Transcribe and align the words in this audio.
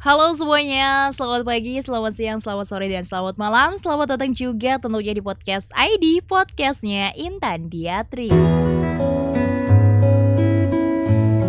Halo 0.00 0.32
semuanya, 0.32 1.12
selamat 1.12 1.44
pagi, 1.44 1.76
selamat 1.76 2.12
siang, 2.16 2.40
selamat 2.40 2.72
sore, 2.72 2.88
dan 2.88 3.04
selamat 3.04 3.36
malam. 3.36 3.76
Selamat 3.76 4.16
datang 4.16 4.32
juga 4.32 4.80
tentunya 4.80 5.12
di 5.12 5.20
podcast 5.20 5.68
ID, 5.76 6.24
podcastnya 6.24 7.12
Intan 7.20 7.68
Diatri. 7.68 8.32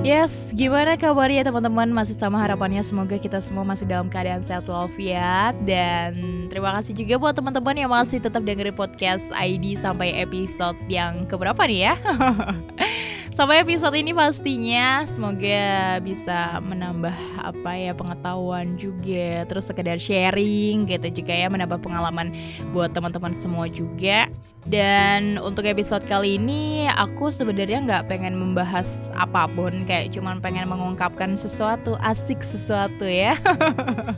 Yes, 0.04 0.52
gimana 0.52 1.00
kabarnya 1.00 1.48
teman-teman? 1.48 1.96
Masih 1.96 2.12
sama 2.12 2.44
harapannya 2.44 2.84
semoga 2.84 3.16
kita 3.16 3.40
semua 3.40 3.64
masih 3.64 3.88
dalam 3.88 4.12
keadaan 4.12 4.44
sehat 4.44 4.68
walafiat. 4.68 5.56
Dan 5.64 6.44
terima 6.52 6.76
kasih 6.76 6.92
juga 6.92 7.24
buat 7.24 7.32
teman-teman 7.32 7.80
yang 7.80 7.88
masih 7.96 8.20
tetap 8.20 8.44
dengerin 8.44 8.76
podcast 8.76 9.32
ID 9.32 9.80
sampai 9.80 10.12
episode 10.20 10.76
yang 10.92 11.24
keberapa 11.24 11.64
nih 11.64 11.88
ya 11.88 11.96
Sampai 13.32 13.64
episode 13.64 13.96
ini 13.96 14.12
pastinya 14.12 15.08
semoga 15.08 16.04
bisa 16.04 16.60
menambah 16.68 17.16
apa 17.40 17.72
ya 17.80 17.96
pengetahuan 17.96 18.76
juga 18.76 19.48
terus 19.48 19.72
sekedar 19.72 19.96
sharing 20.04 20.84
gitu 20.84 21.24
juga 21.24 21.32
ya 21.32 21.48
menambah 21.48 21.80
pengalaman 21.80 22.36
buat 22.76 22.92
teman-teman 22.92 23.32
semua 23.32 23.72
juga. 23.72 24.28
Dan 24.68 25.40
untuk 25.42 25.64
episode 25.64 26.06
kali 26.06 26.36
ini 26.38 26.92
aku 26.92 27.32
sebenarnya 27.32 27.82
nggak 27.82 28.12
pengen 28.12 28.36
membahas 28.36 29.10
apa 29.16 29.48
pun 29.48 29.88
kayak 29.88 30.12
cuman 30.12 30.44
pengen 30.44 30.68
mengungkapkan 30.68 31.34
sesuatu 31.40 31.96
asik 32.04 32.44
sesuatu 32.44 33.08
ya. 33.08 33.40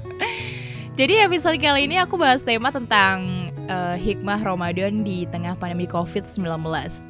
Jadi 1.00 1.26
episode 1.26 1.58
kali 1.62 1.90
ini 1.90 1.98
aku 1.98 2.22
bahas 2.22 2.46
tema 2.46 2.70
tentang 2.70 3.33
uh, 3.70 3.96
hikmah 3.96 4.42
Ramadan 4.44 5.06
di 5.06 5.30
tengah 5.30 5.56
pandemi 5.60 5.88
COVID-19. 5.88 6.48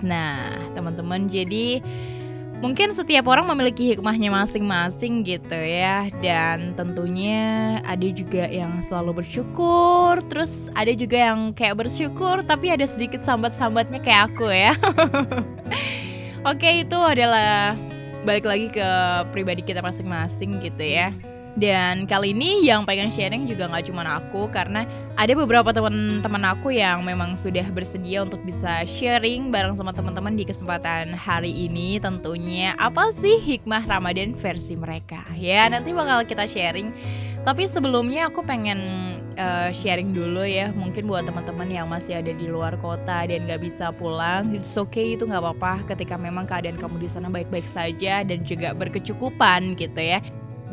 Nah, 0.05 0.39
teman-teman, 0.73 1.29
jadi 1.29 1.81
mungkin 2.63 2.95
setiap 2.95 3.27
orang 3.27 3.51
memiliki 3.51 3.91
hikmahnya 3.91 4.31
masing-masing 4.31 5.27
gitu 5.27 5.55
ya. 5.57 6.07
Dan 6.21 6.77
tentunya 6.77 7.77
ada 7.83 8.07
juga 8.11 8.47
yang 8.47 8.79
selalu 8.79 9.23
bersyukur, 9.23 10.23
terus 10.31 10.71
ada 10.77 10.95
juga 10.95 11.31
yang 11.31 11.51
kayak 11.51 11.83
bersyukur 11.83 12.39
tapi 12.47 12.71
ada 12.71 12.87
sedikit 12.87 13.19
sambat-sambatnya 13.25 13.99
kayak 13.99 14.31
aku 14.33 14.47
ya. 14.47 14.73
Oke, 16.49 16.83
itu 16.83 16.99
adalah 16.99 17.75
balik 18.23 18.47
lagi 18.47 18.67
ke 18.71 18.87
pribadi 19.35 19.63
kita 19.63 19.83
masing-masing 19.83 20.63
gitu 20.63 20.83
ya. 20.83 21.11
Dan 21.53 22.09
kali 22.09 22.33
ini 22.33 22.65
yang 22.65 22.81
pengen 22.81 23.13
sharing 23.13 23.45
juga 23.45 23.69
nggak 23.69 23.85
cuma 23.85 24.01
aku 24.17 24.49
karena 24.49 24.89
ada 25.13 25.37
beberapa 25.37 25.69
teman-teman 25.69 26.49
aku 26.49 26.73
yang 26.73 27.05
memang 27.05 27.37
sudah 27.37 27.69
bersedia 27.69 28.25
untuk 28.25 28.41
bisa 28.41 28.81
sharing 28.89 29.53
bareng 29.53 29.77
sama 29.77 29.93
teman-teman 29.93 30.33
di 30.33 30.49
kesempatan 30.49 31.13
hari 31.13 31.53
ini. 31.53 32.01
Tentunya 32.01 32.73
apa 32.81 33.13
sih 33.13 33.37
hikmah 33.37 33.85
Ramadan 33.85 34.33
versi 34.33 34.73
mereka? 34.73 35.21
Ya 35.37 35.69
nanti 35.69 35.93
bakal 35.93 36.25
kita 36.25 36.49
sharing. 36.49 36.89
Tapi 37.45 37.69
sebelumnya 37.69 38.33
aku 38.33 38.41
pengen 38.41 38.79
uh, 39.37 39.69
sharing 39.69 40.09
dulu 40.09 40.41
ya 40.47 40.73
mungkin 40.73 41.05
buat 41.05 41.29
teman-teman 41.29 41.69
yang 41.69 41.85
masih 41.85 42.17
ada 42.17 42.33
di 42.33 42.49
luar 42.49 42.81
kota 42.81 43.29
dan 43.29 43.45
nggak 43.45 43.61
bisa 43.61 43.93
pulang 43.93 44.57
it's 44.57 44.73
okay 44.73 45.13
itu 45.13 45.29
nggak 45.29 45.53
apa-apa. 45.53 45.85
Ketika 45.93 46.17
memang 46.17 46.49
keadaan 46.49 46.81
kamu 46.81 46.97
di 46.97 47.09
sana 47.13 47.29
baik-baik 47.29 47.69
saja 47.69 48.25
dan 48.25 48.41
juga 48.41 48.73
berkecukupan 48.73 49.77
gitu 49.77 50.01
ya 50.01 50.17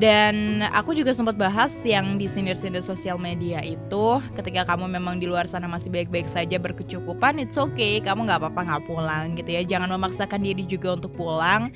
dan 0.00 0.64
aku 0.72 0.96
juga 0.96 1.12
sempat 1.12 1.36
bahas 1.36 1.76
yang 1.84 2.16
di 2.16 2.24
sindir-sindir 2.24 2.80
sosial 2.80 3.20
media 3.20 3.60
itu 3.60 4.16
ketika 4.32 4.72
kamu 4.72 4.88
memang 4.88 5.20
di 5.20 5.28
luar 5.28 5.44
sana 5.44 5.68
masih 5.68 5.92
baik-baik 5.92 6.24
saja 6.24 6.56
berkecukupan, 6.56 7.36
it's 7.36 7.60
okay, 7.60 8.00
kamu 8.00 8.24
nggak 8.24 8.40
apa-apa 8.40 8.60
nggak 8.64 8.84
pulang 8.88 9.36
gitu 9.36 9.52
ya. 9.52 9.60
Jangan 9.60 9.92
memaksakan 9.92 10.40
diri 10.40 10.64
juga 10.64 10.96
untuk 10.96 11.12
pulang. 11.12 11.68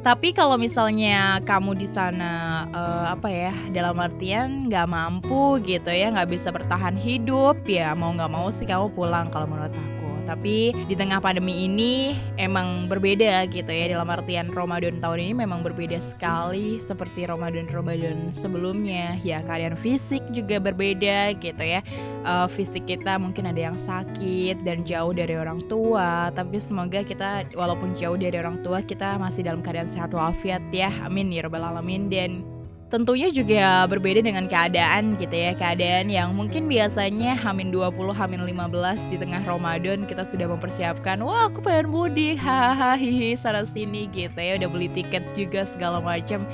Tapi 0.00 0.32
kalau 0.32 0.56
misalnya 0.56 1.42
kamu 1.44 1.76
di 1.76 1.88
sana 1.90 2.64
uh, 2.70 3.12
apa 3.12 3.28
ya 3.28 3.52
dalam 3.74 3.98
artian 3.98 4.72
nggak 4.72 4.86
mampu 4.86 5.58
gitu 5.66 5.90
ya 5.90 6.14
nggak 6.14 6.30
bisa 6.30 6.48
bertahan 6.54 6.94
hidup 6.94 7.58
ya 7.66 7.90
mau 7.92 8.14
nggak 8.14 8.30
mau 8.30 8.46
sih 8.48 8.64
kamu 8.64 8.94
pulang 8.96 9.28
kalau 9.28 9.50
menurut 9.50 9.74
aku. 9.74 9.95
Tapi 10.26 10.74
di 10.74 10.94
tengah 10.98 11.22
pandemi 11.22 11.70
ini 11.70 12.18
emang 12.36 12.90
berbeda 12.90 13.46
gitu 13.46 13.70
ya 13.70 13.94
dalam 13.94 14.10
artian 14.10 14.50
Ramadan 14.50 14.98
tahun 14.98 15.30
ini 15.30 15.46
memang 15.46 15.62
berbeda 15.62 16.02
sekali 16.02 16.82
seperti 16.82 17.30
Ramadan-Ramadan 17.30 18.34
sebelumnya. 18.34 19.16
Ya 19.22 19.40
keadaan 19.46 19.78
fisik 19.78 20.26
juga 20.34 20.58
berbeda 20.58 21.38
gitu 21.38 21.62
ya. 21.62 21.80
Uh, 22.26 22.50
fisik 22.50 22.90
kita 22.90 23.22
mungkin 23.22 23.46
ada 23.46 23.70
yang 23.70 23.78
sakit 23.78 24.66
dan 24.66 24.82
jauh 24.82 25.14
dari 25.14 25.38
orang 25.38 25.62
tua, 25.70 26.34
tapi 26.34 26.58
semoga 26.58 27.06
kita 27.06 27.46
walaupun 27.54 27.94
jauh 27.94 28.18
dari 28.18 28.34
orang 28.34 28.58
tua 28.66 28.82
kita 28.82 29.14
masih 29.22 29.46
dalam 29.46 29.62
keadaan 29.62 29.86
sehat 29.86 30.10
walafiat 30.10 30.62
ya. 30.74 30.90
Amin 31.06 31.30
ya 31.30 31.46
rabbal 31.46 31.62
alamin 31.62 32.10
dan 32.10 32.42
tentunya 32.86 33.26
juga 33.34 33.82
berbeda 33.90 34.22
dengan 34.22 34.46
keadaan 34.46 35.18
gitu 35.18 35.34
ya. 35.34 35.52
Keadaan 35.58 36.06
yang 36.06 36.30
mungkin 36.38 36.70
biasanya 36.70 37.34
Hamin 37.34 37.74
20 37.74 38.14
Hamin 38.14 38.46
15 38.46 39.10
di 39.10 39.16
tengah 39.18 39.42
Ramadan 39.42 40.06
kita 40.06 40.22
sudah 40.22 40.46
mempersiapkan 40.46 41.18
wah 41.26 41.50
aku 41.50 41.66
pengen 41.66 41.90
mudik 41.90 42.38
hahaha 42.38 43.34
sana 43.34 43.66
sini 43.66 44.06
gitu 44.14 44.38
ya. 44.38 44.54
Udah 44.58 44.70
beli 44.70 44.86
tiket 44.94 45.26
juga 45.34 45.66
segala 45.66 45.98
macam 45.98 46.46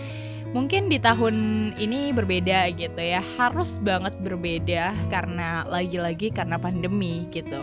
mungkin 0.57 0.89
di 0.89 0.97
tahun 0.97 1.37
ini 1.77 2.17
berbeda 2.17 2.73
gitu 2.81 3.01
ya. 3.01 3.21
Harus 3.37 3.77
banget 3.85 4.17
berbeda 4.25 4.97
karena 5.13 5.69
lagi-lagi 5.69 6.33
karena 6.33 6.57
pandemi 6.57 7.29
gitu 7.29 7.61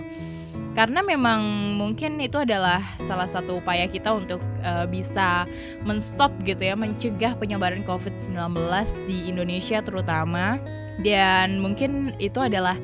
karena 0.80 1.04
memang 1.04 1.44
mungkin 1.76 2.24
itu 2.24 2.40
adalah 2.40 2.80
salah 3.04 3.28
satu 3.28 3.60
upaya 3.60 3.84
kita 3.84 4.16
untuk 4.16 4.40
uh, 4.64 4.88
bisa 4.88 5.44
menstop 5.84 6.32
gitu 6.48 6.72
ya 6.72 6.80
mencegah 6.80 7.36
penyebaran 7.36 7.84
COVID-19 7.84 8.56
di 9.04 9.28
Indonesia 9.28 9.84
terutama 9.84 10.56
dan 11.04 11.60
mungkin 11.60 12.16
itu 12.24 12.40
adalah 12.40 12.80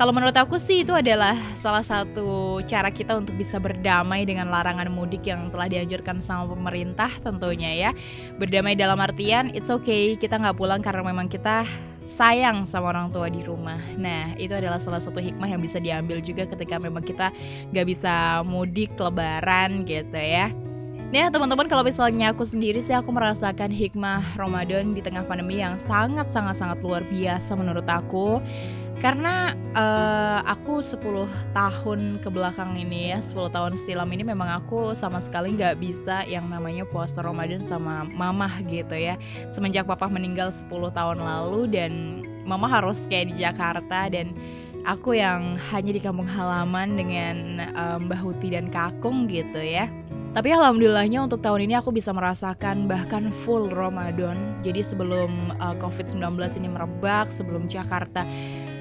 kalau 0.00 0.16
menurut 0.16 0.32
aku 0.40 0.56
sih 0.56 0.88
itu 0.88 0.90
adalah 0.96 1.36
salah 1.54 1.84
satu 1.84 2.64
cara 2.64 2.88
kita 2.88 3.12
untuk 3.12 3.36
bisa 3.36 3.60
berdamai 3.60 4.24
dengan 4.24 4.48
larangan 4.48 4.88
mudik 4.88 5.28
yang 5.28 5.52
telah 5.52 5.68
dianjurkan 5.68 6.18
sama 6.18 6.50
pemerintah 6.50 7.14
tentunya 7.22 7.70
ya. 7.78 7.90
Berdamai 8.34 8.74
dalam 8.74 8.98
artian 8.98 9.54
it's 9.54 9.70
okay 9.70 10.18
kita 10.18 10.34
nggak 10.34 10.58
pulang 10.58 10.82
karena 10.82 11.06
memang 11.06 11.30
kita 11.30 11.62
sayang 12.04 12.68
sama 12.68 12.92
orang 12.92 13.08
tua 13.10 13.28
di 13.32 13.40
rumah. 13.40 13.80
Nah, 13.96 14.36
itu 14.36 14.52
adalah 14.52 14.78
salah 14.78 15.00
satu 15.00 15.20
hikmah 15.20 15.48
yang 15.48 15.60
bisa 15.60 15.80
diambil 15.80 16.20
juga 16.20 16.44
ketika 16.44 16.76
memang 16.76 17.02
kita 17.04 17.32
gak 17.72 17.86
bisa 17.88 18.44
mudik 18.44 18.92
lebaran 18.96 19.84
gitu 19.88 20.16
ya. 20.16 20.52
Nah 21.14 21.30
teman-teman 21.30 21.70
kalau 21.70 21.86
misalnya 21.86 22.34
aku 22.34 22.42
sendiri 22.42 22.82
sih 22.82 22.90
aku 22.90 23.14
merasakan 23.14 23.70
hikmah 23.70 24.34
Ramadan 24.34 24.98
di 24.98 24.98
tengah 24.98 25.22
pandemi 25.22 25.62
yang 25.62 25.78
sangat-sangat-sangat 25.78 26.82
luar 26.82 27.06
biasa 27.06 27.54
menurut 27.54 27.86
aku 27.86 28.42
karena 29.02 29.58
uh, 29.74 30.40
aku 30.46 30.78
10 30.78 31.02
tahun 31.52 32.00
ke 32.22 32.28
belakang 32.30 32.78
ini 32.78 33.14
ya 33.14 33.18
10 33.18 33.50
tahun 33.50 33.72
silam 33.74 34.10
ini 34.14 34.22
memang 34.22 34.62
aku 34.62 34.94
sama 34.94 35.18
sekali 35.18 35.54
nggak 35.54 35.82
bisa 35.82 36.22
yang 36.24 36.46
namanya 36.46 36.86
puasa 36.86 37.20
Ramadan 37.20 37.62
sama 37.62 38.06
mamah 38.06 38.62
gitu 38.66 38.94
ya 38.94 39.18
semenjak 39.50 39.84
papa 39.84 40.06
meninggal 40.06 40.54
10 40.54 40.70
tahun 40.70 41.18
lalu 41.20 41.70
dan 41.74 41.92
mama 42.46 42.70
harus 42.70 43.04
kayak 43.10 43.34
di 43.34 43.44
Jakarta 43.44 44.06
dan 44.08 44.30
aku 44.86 45.18
yang 45.18 45.56
hanya 45.74 45.92
di 45.96 46.00
kampung 46.00 46.28
halaman 46.28 46.94
dengan 46.94 47.36
um, 47.74 48.06
Mbah 48.06 48.20
Huti 48.20 48.54
dan 48.54 48.70
Kakung 48.70 49.26
gitu 49.26 49.58
ya 49.58 49.90
tapi 50.34 50.50
alhamdulillahnya 50.50 51.30
untuk 51.30 51.46
tahun 51.46 51.70
ini 51.70 51.78
aku 51.78 51.94
bisa 51.94 52.10
merasakan 52.10 52.90
bahkan 52.90 53.30
full 53.30 53.70
Ramadan. 53.70 54.34
Jadi 54.66 54.82
sebelum 54.82 55.30
uh, 55.62 55.78
COVID-19 55.78 56.34
ini 56.58 56.74
merebak, 56.74 57.30
sebelum 57.30 57.70
Jakarta 57.70 58.26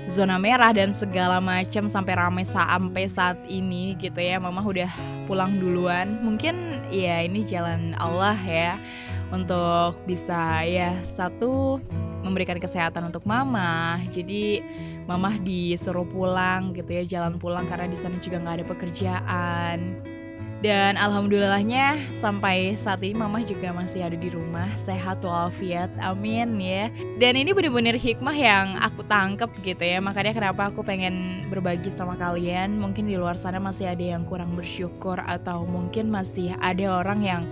zona 0.08 0.36
merah 0.36 0.76
dan 0.76 0.92
segala 0.92 1.40
macam 1.40 1.88
sampai 1.88 2.14
ramai 2.20 2.44
sampai 2.44 3.08
saat 3.08 3.40
ini 3.48 3.96
gitu 4.00 4.20
ya. 4.20 4.40
Mama 4.40 4.64
udah 4.64 4.90
pulang 5.26 5.56
duluan. 5.60 6.20
Mungkin 6.22 6.86
ya 6.92 7.24
ini 7.24 7.44
jalan 7.48 7.96
Allah 8.00 8.38
ya 8.44 8.76
untuk 9.32 9.98
bisa 10.04 10.64
ya 10.68 10.94
satu 11.08 11.80
memberikan 12.24 12.60
kesehatan 12.60 13.12
untuk 13.12 13.24
mama. 13.24 14.00
Jadi 14.12 14.64
mama 15.04 15.36
disuruh 15.40 16.08
pulang 16.08 16.72
gitu 16.72 16.88
ya 16.88 17.04
jalan 17.04 17.36
pulang 17.36 17.68
karena 17.68 17.92
di 17.92 18.00
sana 18.00 18.16
juga 18.24 18.40
nggak 18.40 18.56
ada 18.64 18.66
pekerjaan 18.68 19.80
dan 20.64 20.96
alhamdulillahnya 20.96 22.16
sampai 22.16 22.80
saat 22.80 23.04
ini 23.04 23.12
mama 23.12 23.44
juga 23.44 23.76
masih 23.76 24.08
ada 24.08 24.16
di 24.16 24.32
rumah 24.32 24.72
sehat 24.80 25.20
walafiat. 25.20 25.92
Amin 26.00 26.56
ya. 26.56 26.88
Dan 27.20 27.36
ini 27.36 27.52
bener-bener 27.52 28.00
hikmah 28.00 28.32
yang 28.32 28.80
aku 28.80 29.04
tangkep 29.04 29.52
gitu 29.60 29.84
ya. 29.84 30.00
Makanya 30.00 30.32
kenapa 30.32 30.72
aku 30.72 30.80
pengen 30.80 31.46
berbagi 31.52 31.92
sama 31.92 32.16
kalian. 32.16 32.80
Mungkin 32.80 33.12
di 33.12 33.20
luar 33.20 33.36
sana 33.36 33.60
masih 33.60 33.92
ada 33.92 34.16
yang 34.16 34.24
kurang 34.24 34.56
bersyukur 34.56 35.20
atau 35.28 35.68
mungkin 35.68 36.08
masih 36.08 36.56
ada 36.64 36.96
orang 36.96 37.20
yang 37.28 37.44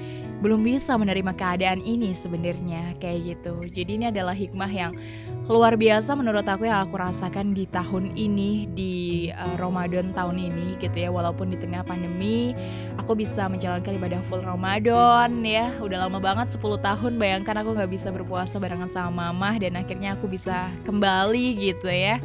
belum 0.41 0.65
bisa 0.65 0.97
menerima 0.97 1.37
keadaan 1.37 1.85
ini 1.85 2.17
sebenarnya 2.17 2.97
kayak 2.97 3.37
gitu. 3.37 3.61
Jadi 3.69 3.91
ini 4.01 4.05
adalah 4.09 4.33
hikmah 4.33 4.71
yang 4.73 4.97
luar 5.45 5.77
biasa 5.77 6.17
menurut 6.17 6.41
aku 6.49 6.65
yang 6.65 6.81
aku 6.81 6.97
rasakan 6.97 7.53
di 7.53 7.69
tahun 7.69 8.17
ini 8.17 8.65
di 8.73 8.95
uh, 9.29 9.55
Ramadan 9.61 10.09
tahun 10.17 10.41
ini 10.41 10.81
gitu 10.81 10.97
ya. 10.97 11.13
Walaupun 11.13 11.53
di 11.53 11.61
tengah 11.61 11.85
pandemi 11.85 12.57
aku 12.97 13.13
bisa 13.13 13.45
menjalankan 13.45 13.93
ibadah 14.01 14.21
full 14.25 14.41
Ramadan 14.41 15.45
ya. 15.45 15.69
Udah 15.77 16.09
lama 16.09 16.17
banget 16.17 16.57
10 16.57 16.81
tahun. 16.81 17.21
Bayangkan 17.21 17.61
aku 17.61 17.77
nggak 17.77 17.91
bisa 17.93 18.09
berpuasa 18.09 18.57
barengan 18.57 18.89
sama 18.89 19.29
mama 19.29 19.61
dan 19.61 19.77
akhirnya 19.77 20.17
aku 20.17 20.25
bisa 20.25 20.73
kembali 20.89 21.69
gitu 21.69 21.85
ya. 21.85 22.17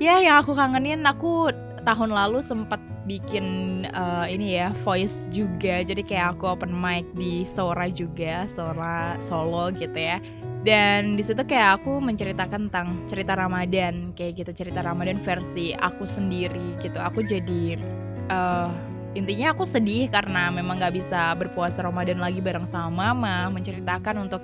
Ya 0.00 0.18
yang 0.18 0.40
aku 0.40 0.56
kangenin 0.56 1.04
aku 1.04 1.52
tahun 1.84 2.10
lalu 2.16 2.40
sempat 2.40 2.91
bikin 3.04 3.46
uh, 3.94 4.26
ini 4.26 4.58
ya 4.58 4.70
voice 4.86 5.26
juga. 5.34 5.82
Jadi 5.82 6.02
kayak 6.06 6.38
aku 6.38 6.54
open 6.54 6.70
mic 6.70 7.06
di 7.18 7.42
Sora 7.42 7.90
juga 7.90 8.46
Sora 8.46 9.18
Solo 9.18 9.70
gitu 9.74 9.96
ya. 9.96 10.22
Dan 10.62 11.18
di 11.18 11.26
situ 11.26 11.42
kayak 11.42 11.82
aku 11.82 11.98
menceritakan 11.98 12.70
tentang 12.70 13.02
cerita 13.10 13.34
Ramadan 13.34 14.14
kayak 14.14 14.46
gitu 14.46 14.54
cerita 14.54 14.86
Ramadan 14.86 15.18
versi 15.18 15.74
aku 15.74 16.06
sendiri 16.06 16.78
gitu. 16.78 17.02
Aku 17.02 17.26
jadi 17.26 17.82
uh, 18.30 18.70
intinya 19.12 19.52
aku 19.52 19.68
sedih 19.68 20.08
karena 20.08 20.48
memang 20.48 20.80
gak 20.80 20.96
bisa 20.96 21.36
berpuasa 21.36 21.84
Ramadan 21.84 22.16
lagi 22.16 22.40
bareng 22.40 22.64
sama 22.64 23.12
mama 23.12 23.52
menceritakan 23.52 24.24
untuk 24.24 24.40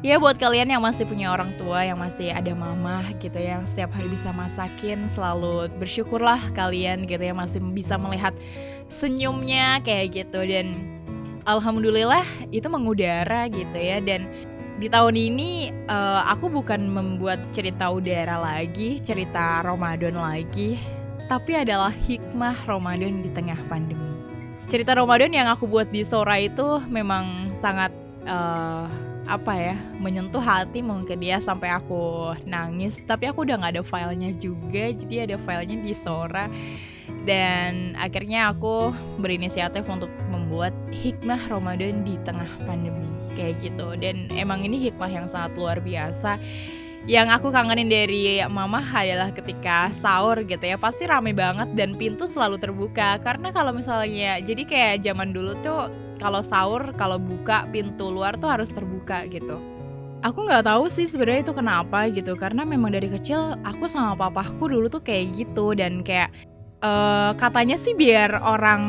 ya 0.00 0.16
buat 0.16 0.36
kalian 0.40 0.72
yang 0.72 0.80
masih 0.84 1.04
punya 1.04 1.32
orang 1.32 1.52
tua 1.60 1.84
yang 1.84 2.00
masih 2.00 2.32
ada 2.32 2.52
mama 2.52 3.04
gitu 3.20 3.36
ya, 3.36 3.60
yang 3.60 3.64
setiap 3.68 3.92
hari 3.96 4.08
bisa 4.08 4.32
masakin 4.32 5.08
selalu 5.08 5.68
bersyukurlah 5.76 6.40
kalian 6.52 7.04
gitu 7.04 7.20
ya 7.20 7.34
masih 7.36 7.60
bisa 7.72 7.96
melihat 8.00 8.32
senyumnya 8.88 9.80
kayak 9.84 10.24
gitu. 10.24 10.40
Dan 10.44 10.96
alhamdulillah 11.44 12.24
itu 12.52 12.66
mengudara 12.72 13.48
gitu 13.52 13.76
ya. 13.76 14.00
Dan 14.00 14.24
di 14.76 14.92
tahun 14.92 15.16
ini 15.16 15.72
uh, 15.88 16.28
aku 16.28 16.52
bukan 16.52 16.84
membuat 16.88 17.40
cerita 17.56 17.88
udara 17.88 18.36
lagi, 18.36 19.00
cerita 19.00 19.64
Ramadan 19.64 20.20
lagi, 20.20 20.76
tapi 21.26 21.58
adalah 21.58 21.90
hikmah 21.90 22.66
Ramadan 22.66 23.22
di 23.22 23.30
tengah 23.34 23.58
pandemi. 23.66 24.14
Cerita 24.66 24.94
Ramadan 24.94 25.30
yang 25.30 25.46
aku 25.50 25.66
buat 25.66 25.90
di 25.90 26.02
Sora 26.02 26.38
itu 26.42 26.82
memang 26.90 27.54
sangat 27.54 27.94
uh, 28.26 28.86
apa 29.26 29.58
ya 29.58 29.76
menyentuh 29.98 30.38
hati 30.38 30.82
mungkin 30.82 31.18
dia 31.18 31.42
sampai 31.42 31.70
aku 31.70 32.34
nangis. 32.46 33.02
Tapi 33.02 33.30
aku 33.30 33.46
udah 33.46 33.58
nggak 33.58 33.78
ada 33.78 33.84
filenya 33.86 34.30
juga 34.38 34.90
jadi 34.94 35.30
ada 35.30 35.36
filenya 35.38 35.76
di 35.82 35.94
Sora. 35.94 36.46
Dan 37.26 37.94
akhirnya 37.98 38.54
aku 38.54 38.94
berinisiatif 39.18 39.86
untuk 39.86 40.10
membuat 40.30 40.74
hikmah 40.94 41.50
Ramadan 41.50 42.06
di 42.06 42.18
tengah 42.22 42.50
pandemi. 42.66 43.06
Kayak 43.34 43.70
gitu. 43.70 43.98
Dan 43.98 44.30
emang 44.34 44.62
ini 44.62 44.78
hikmah 44.90 45.10
yang 45.10 45.26
sangat 45.26 45.58
luar 45.58 45.82
biasa 45.82 46.38
yang 47.06 47.30
aku 47.30 47.54
kangenin 47.54 47.86
dari 47.86 48.42
mama 48.50 48.82
adalah 48.82 49.30
ketika 49.30 49.94
sahur 49.94 50.42
gitu 50.42 50.62
ya 50.66 50.74
pasti 50.74 51.06
rame 51.06 51.30
banget 51.30 51.70
dan 51.78 51.94
pintu 51.94 52.26
selalu 52.26 52.58
terbuka 52.58 53.22
karena 53.22 53.54
kalau 53.54 53.70
misalnya 53.70 54.42
jadi 54.42 54.62
kayak 54.66 54.94
zaman 55.06 55.30
dulu 55.30 55.54
tuh 55.62 55.86
kalau 56.18 56.42
sahur 56.42 56.90
kalau 56.98 57.22
buka 57.22 57.62
pintu 57.70 58.10
luar 58.10 58.34
tuh 58.34 58.50
harus 58.50 58.74
terbuka 58.74 59.22
gitu 59.30 59.62
aku 60.26 60.50
nggak 60.50 60.66
tahu 60.66 60.90
sih 60.90 61.06
sebenarnya 61.06 61.46
itu 61.46 61.54
kenapa 61.54 62.10
gitu 62.10 62.34
karena 62.34 62.66
memang 62.66 62.90
dari 62.90 63.06
kecil 63.06 63.54
aku 63.62 63.86
sama 63.86 64.18
papaku 64.18 64.66
dulu 64.66 64.90
tuh 64.90 64.98
kayak 65.06 65.30
gitu 65.38 65.78
dan 65.78 66.02
kayak 66.02 66.34
uh, 66.82 67.38
katanya 67.38 67.78
sih 67.78 67.94
biar 67.94 68.34
orang 68.42 68.82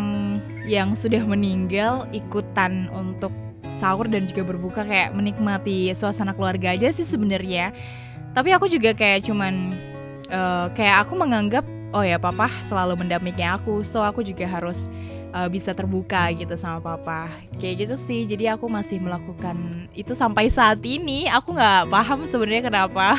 yang 0.65 0.97
sudah 0.97 1.21
meninggal 1.21 2.09
ikutan 2.17 2.89
untuk 2.97 3.29
sahur 3.71 4.09
dan 4.09 4.25
juga 4.25 4.47
berbuka 4.47 4.81
kayak 4.83 5.13
menikmati 5.13 5.93
suasana 5.93 6.33
keluarga 6.33 6.73
aja 6.73 6.91
sih 6.91 7.05
sebenarnya. 7.05 7.71
Tapi 8.37 8.53
aku 8.53 8.69
juga 8.69 8.93
kayak 8.93 9.25
cuman 9.25 9.73
uh, 10.29 10.69
kayak 10.77 11.09
aku 11.09 11.17
menganggap 11.17 11.65
oh 11.89 12.05
ya 12.05 12.21
papa 12.21 12.53
selalu 12.61 13.01
mendampingi 13.01 13.41
aku, 13.41 13.81
so 13.81 14.05
aku 14.05 14.21
juga 14.21 14.45
harus 14.45 14.93
uh, 15.33 15.49
bisa 15.49 15.73
terbuka 15.73 16.29
gitu 16.37 16.53
sama 16.53 16.77
papa. 16.77 17.33
Kayak 17.57 17.89
gitu 17.89 17.95
sih. 17.97 18.29
Jadi 18.29 18.45
aku 18.45 18.69
masih 18.69 19.01
melakukan 19.01 19.57
itu 19.97 20.13
sampai 20.13 20.53
saat 20.53 20.77
ini. 20.85 21.25
Aku 21.33 21.57
nggak 21.57 21.89
paham 21.89 22.29
sebenarnya 22.29 22.69
kenapa. 22.69 23.17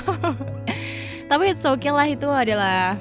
Tapi 1.31 1.51
it's 1.51 1.67
okay 1.67 1.91
lah 1.91 2.07
itu 2.07 2.31
adalah 2.31 2.95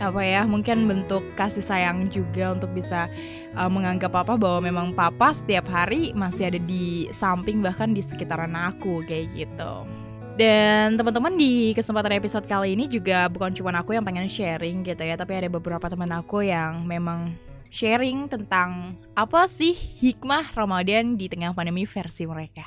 apa 0.00 0.24
ya 0.24 0.48
mungkin 0.48 0.88
bentuk 0.88 1.22
kasih 1.36 1.62
sayang 1.62 2.08
juga 2.08 2.56
untuk 2.56 2.72
bisa 2.74 3.06
uh, 3.54 3.70
menganggap 3.70 4.10
papa 4.10 4.34
bahwa 4.34 4.64
memang 4.64 4.90
papa 4.90 5.30
setiap 5.30 5.70
hari 5.70 6.10
masih 6.18 6.50
ada 6.50 6.58
di 6.58 7.06
samping 7.14 7.62
bahkan 7.62 7.94
di 7.94 8.02
sekitaran 8.02 8.58
aku 8.58 9.06
kayak 9.06 9.30
gitu. 9.38 9.86
Dan 10.34 10.98
teman-teman 10.98 11.34
di 11.34 11.72
kesempatan 11.72 12.18
episode 12.18 12.46
kali 12.46 12.74
ini 12.74 12.86
juga 12.86 13.30
bukan 13.30 13.54
cuma 13.54 13.74
aku 13.74 13.94
yang 13.94 14.04
pengen 14.04 14.30
sharing 14.30 14.82
gitu 14.82 15.02
ya, 15.02 15.14
tapi 15.14 15.38
ada 15.38 15.48
beberapa 15.50 15.86
teman 15.90 16.10
aku 16.14 16.46
yang 16.46 16.86
memang 16.86 17.34
sharing 17.70 18.26
tentang 18.30 18.98
apa 19.14 19.46
sih 19.46 19.72
hikmah 19.74 20.52
Ramadan 20.54 21.14
di 21.14 21.30
tengah 21.30 21.54
pandemi 21.54 21.86
versi 21.86 22.26
mereka. 22.26 22.66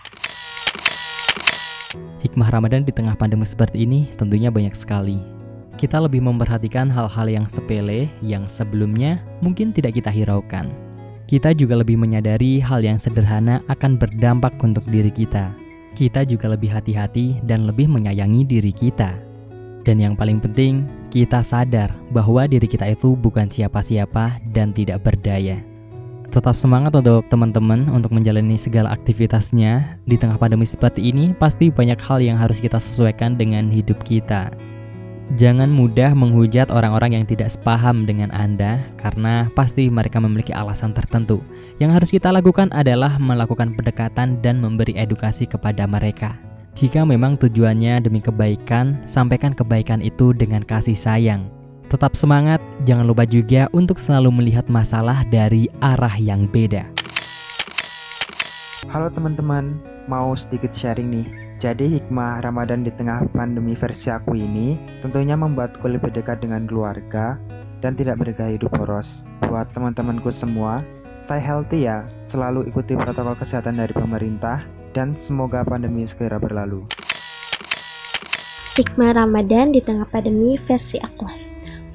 Hikmah 2.25 2.49
Ramadan 2.49 2.87
di 2.87 2.93
tengah 2.95 3.13
pandemi 3.13 3.45
seperti 3.45 3.85
ini 3.85 4.09
tentunya 4.17 4.49
banyak 4.49 4.73
sekali 4.73 5.43
kita 5.77 5.97
lebih 5.97 6.21
memperhatikan 6.21 6.89
hal-hal 6.93 7.25
yang 7.25 7.45
sepele 7.49 8.05
yang 8.21 8.45
sebelumnya 8.45 9.21
mungkin 9.41 9.73
tidak 9.73 9.97
kita 9.97 10.13
hiraukan. 10.13 10.69
Kita 11.25 11.55
juga 11.55 11.79
lebih 11.79 11.97
menyadari 11.97 12.61
hal 12.61 12.85
yang 12.85 13.01
sederhana 13.01 13.65
akan 13.71 13.97
berdampak 13.97 14.53
untuk 14.61 14.85
diri 14.85 15.09
kita. 15.09 15.62
Kita 15.93 16.25
juga 16.25 16.49
lebih 16.49 16.73
hati-hati 16.73 17.37
dan 17.45 17.69
lebih 17.69 17.85
menyayangi 17.85 18.49
diri 18.49 18.73
kita. 18.73 19.13
Dan 19.85 20.01
yang 20.01 20.17
paling 20.17 20.41
penting, 20.41 20.87
kita 21.13 21.45
sadar 21.45 21.93
bahwa 22.09 22.49
diri 22.49 22.65
kita 22.65 22.89
itu 22.89 23.13
bukan 23.13 23.45
siapa-siapa 23.45 24.41
dan 24.49 24.73
tidak 24.73 25.05
berdaya. 25.05 25.61
Tetap 26.33 26.57
semangat 26.57 26.97
untuk 26.97 27.21
teman-teman 27.29 27.85
untuk 27.93 28.09
menjalani 28.09 28.57
segala 28.57 28.89
aktivitasnya 28.89 30.01
di 30.09 30.17
tengah 30.17 30.41
pandemi 30.41 30.65
seperti 30.65 31.13
ini. 31.13 31.29
Pasti 31.37 31.69
banyak 31.69 32.01
hal 32.01 32.25
yang 32.25 32.41
harus 32.41 32.57
kita 32.57 32.81
sesuaikan 32.81 33.37
dengan 33.37 33.69
hidup 33.69 34.01
kita. 34.01 34.49
Jangan 35.39 35.71
mudah 35.71 36.11
menghujat 36.11 36.67
orang-orang 36.67 37.15
yang 37.15 37.25
tidak 37.25 37.47
sepaham 37.47 38.03
dengan 38.03 38.27
Anda, 38.35 38.83
karena 38.99 39.47
pasti 39.55 39.87
mereka 39.87 40.19
memiliki 40.19 40.51
alasan 40.51 40.91
tertentu. 40.91 41.39
Yang 41.79 41.91
harus 41.95 42.09
kita 42.11 42.27
lakukan 42.27 42.67
adalah 42.75 43.15
melakukan 43.15 43.71
pendekatan 43.71 44.43
dan 44.43 44.59
memberi 44.59 44.91
edukasi 44.99 45.47
kepada 45.47 45.87
mereka. 45.87 46.35
Jika 46.75 47.07
memang 47.07 47.39
tujuannya 47.39 48.03
demi 48.03 48.19
kebaikan, 48.19 48.99
sampaikan 49.07 49.55
kebaikan 49.55 50.03
itu 50.03 50.35
dengan 50.35 50.59
kasih 50.59 50.97
sayang. 50.97 51.47
Tetap 51.87 52.19
semangat, 52.19 52.59
jangan 52.83 53.07
lupa 53.07 53.23
juga 53.23 53.71
untuk 53.71 54.03
selalu 54.03 54.43
melihat 54.43 54.67
masalah 54.67 55.23
dari 55.31 55.71
arah 55.79 56.19
yang 56.19 56.51
beda. 56.51 56.83
Halo 58.91 59.07
teman-teman, 59.07 59.79
mau 60.11 60.35
sedikit 60.35 60.75
sharing 60.75 61.07
nih 61.07 61.52
jadi 61.63 61.87
hikmah 61.87 62.43
Ramadan 62.43 62.83
di 62.83 62.91
tengah 62.91 63.23
pandemi 63.31 63.71
versi 63.71 64.11
aku 64.11 64.35
ini 64.35 64.75
tentunya 64.99 65.39
membuatku 65.39 65.87
lebih 65.87 66.11
dekat 66.11 66.43
dengan 66.43 66.67
keluarga 66.67 67.39
dan 67.79 67.95
tidak 67.95 68.19
bergaya 68.19 68.59
hidup 68.59 68.67
boros. 68.75 69.23
Buat 69.47 69.71
teman-temanku 69.71 70.27
semua, 70.35 70.83
stay 71.23 71.39
healthy 71.39 71.87
ya, 71.87 72.03
selalu 72.27 72.67
ikuti 72.67 72.99
protokol 72.99 73.39
kesehatan 73.39 73.79
dari 73.79 73.95
pemerintah 73.95 74.59
dan 74.91 75.15
semoga 75.15 75.63
pandemi 75.63 76.03
segera 76.03 76.35
berlalu. 76.35 76.83
Hikmah 78.75 79.23
Ramadan 79.23 79.71
di 79.71 79.79
tengah 79.79 80.11
pandemi 80.11 80.59
versi 80.67 80.99
aku. 80.99 81.31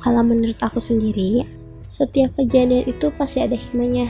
Kalau 0.01 0.25
menurut 0.25 0.57
aku 0.65 0.81
sendiri, 0.81 1.45
setiap 1.93 2.33
kejadian 2.41 2.89
itu 2.89 3.13
pasti 3.21 3.45
ada 3.45 3.53
hikmahnya. 3.53 4.09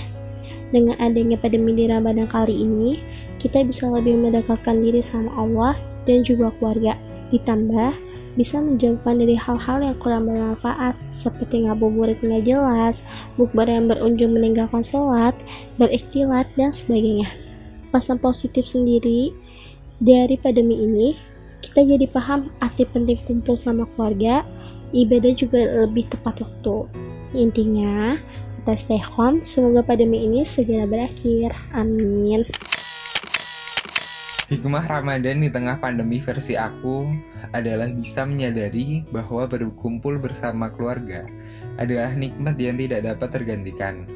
Dengan 0.71 0.95
adanya 1.03 1.35
pandemi 1.35 1.75
di 1.75 1.91
Ramadan 1.91 2.31
kali 2.31 2.63
ini, 2.63 3.03
kita 3.39 3.63
bisa 3.67 3.87
lebih 3.87 4.19
mendekatkan 4.19 4.83
diri 4.83 5.03
sama 5.03 5.31
Allah 5.39 5.75
dan 6.05 6.27
juga 6.27 6.51
keluarga. 6.59 6.99
Ditambah, 7.31 7.95
bisa 8.39 8.63
menjauhkan 8.63 9.19
dari 9.19 9.35
hal-hal 9.35 9.83
yang 9.83 9.97
kurang 9.99 10.31
bermanfaat 10.31 10.95
seperti 11.11 11.67
ngabuburit 11.67 12.23
nggak 12.23 12.47
jelas, 12.47 12.95
bukber 13.35 13.67
yang 13.67 13.91
berujung 13.91 14.39
meninggalkan 14.39 14.87
sholat, 14.87 15.35
berikhtilat, 15.75 16.47
dan 16.55 16.71
sebagainya. 16.71 17.27
Pesan 17.91 18.23
positif 18.23 18.71
sendiri 18.71 19.35
dari 19.99 20.39
pandemi 20.39 20.79
ini, 20.87 21.19
kita 21.67 21.83
jadi 21.83 22.07
paham 22.07 22.55
arti 22.63 22.87
penting 22.87 23.19
kumpul 23.27 23.59
sama 23.59 23.91
keluarga, 23.99 24.47
ibadah 24.95 25.35
juga 25.35 25.59
lebih 25.87 26.07
tepat 26.07 26.39
waktu. 26.39 26.87
Intinya, 27.35 28.15
kita 28.63 28.79
stay 28.79 29.03
home, 29.03 29.43
semoga 29.43 29.83
pandemi 29.83 30.23
ini 30.23 30.47
segera 30.47 30.87
berakhir. 30.87 31.51
Amin. 31.75 32.47
Hikmah 34.49 34.89
Ramadan 34.89 35.45
di 35.45 35.53
tengah 35.53 35.77
pandemi 35.77 36.25
versi 36.25 36.57
aku 36.57 37.05
adalah 37.53 37.85
bisa 37.93 38.25
menyadari 38.25 39.05
bahwa 39.13 39.45
berkumpul 39.45 40.17
bersama 40.17 40.73
keluarga 40.73 41.29
adalah 41.77 42.17
nikmat 42.17 42.57
yang 42.57 42.81
tidak 42.81 43.05
dapat 43.13 43.29
tergantikan. 43.29 44.09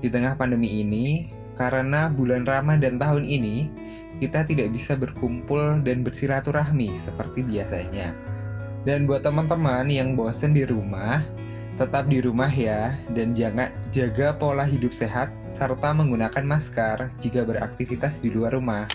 Di 0.00 0.08
tengah 0.08 0.40
pandemi 0.40 0.80
ini, 0.80 1.28
karena 1.60 2.08
bulan 2.08 2.48
Ramadan 2.48 2.96
tahun 2.96 3.28
ini 3.28 3.68
kita 4.24 4.48
tidak 4.48 4.72
bisa 4.72 4.96
berkumpul 4.96 5.84
dan 5.84 6.00
bersilaturahmi 6.00 6.88
seperti 7.04 7.44
biasanya. 7.44 8.16
Dan 8.88 9.04
buat 9.04 9.20
teman-teman 9.20 9.84
yang 9.92 10.16
bosen 10.16 10.56
di 10.56 10.64
rumah, 10.64 11.20
tetap 11.76 12.08
di 12.08 12.24
rumah 12.24 12.48
ya 12.48 12.96
dan 13.12 13.36
jangan 13.36 13.68
jaga 13.92 14.32
pola 14.32 14.64
hidup 14.64 14.96
sehat 14.96 15.28
serta 15.60 15.92
menggunakan 15.92 16.40
masker 16.40 17.12
jika 17.20 17.44
beraktivitas 17.44 18.16
di 18.24 18.32
luar 18.32 18.56
rumah. 18.56 18.88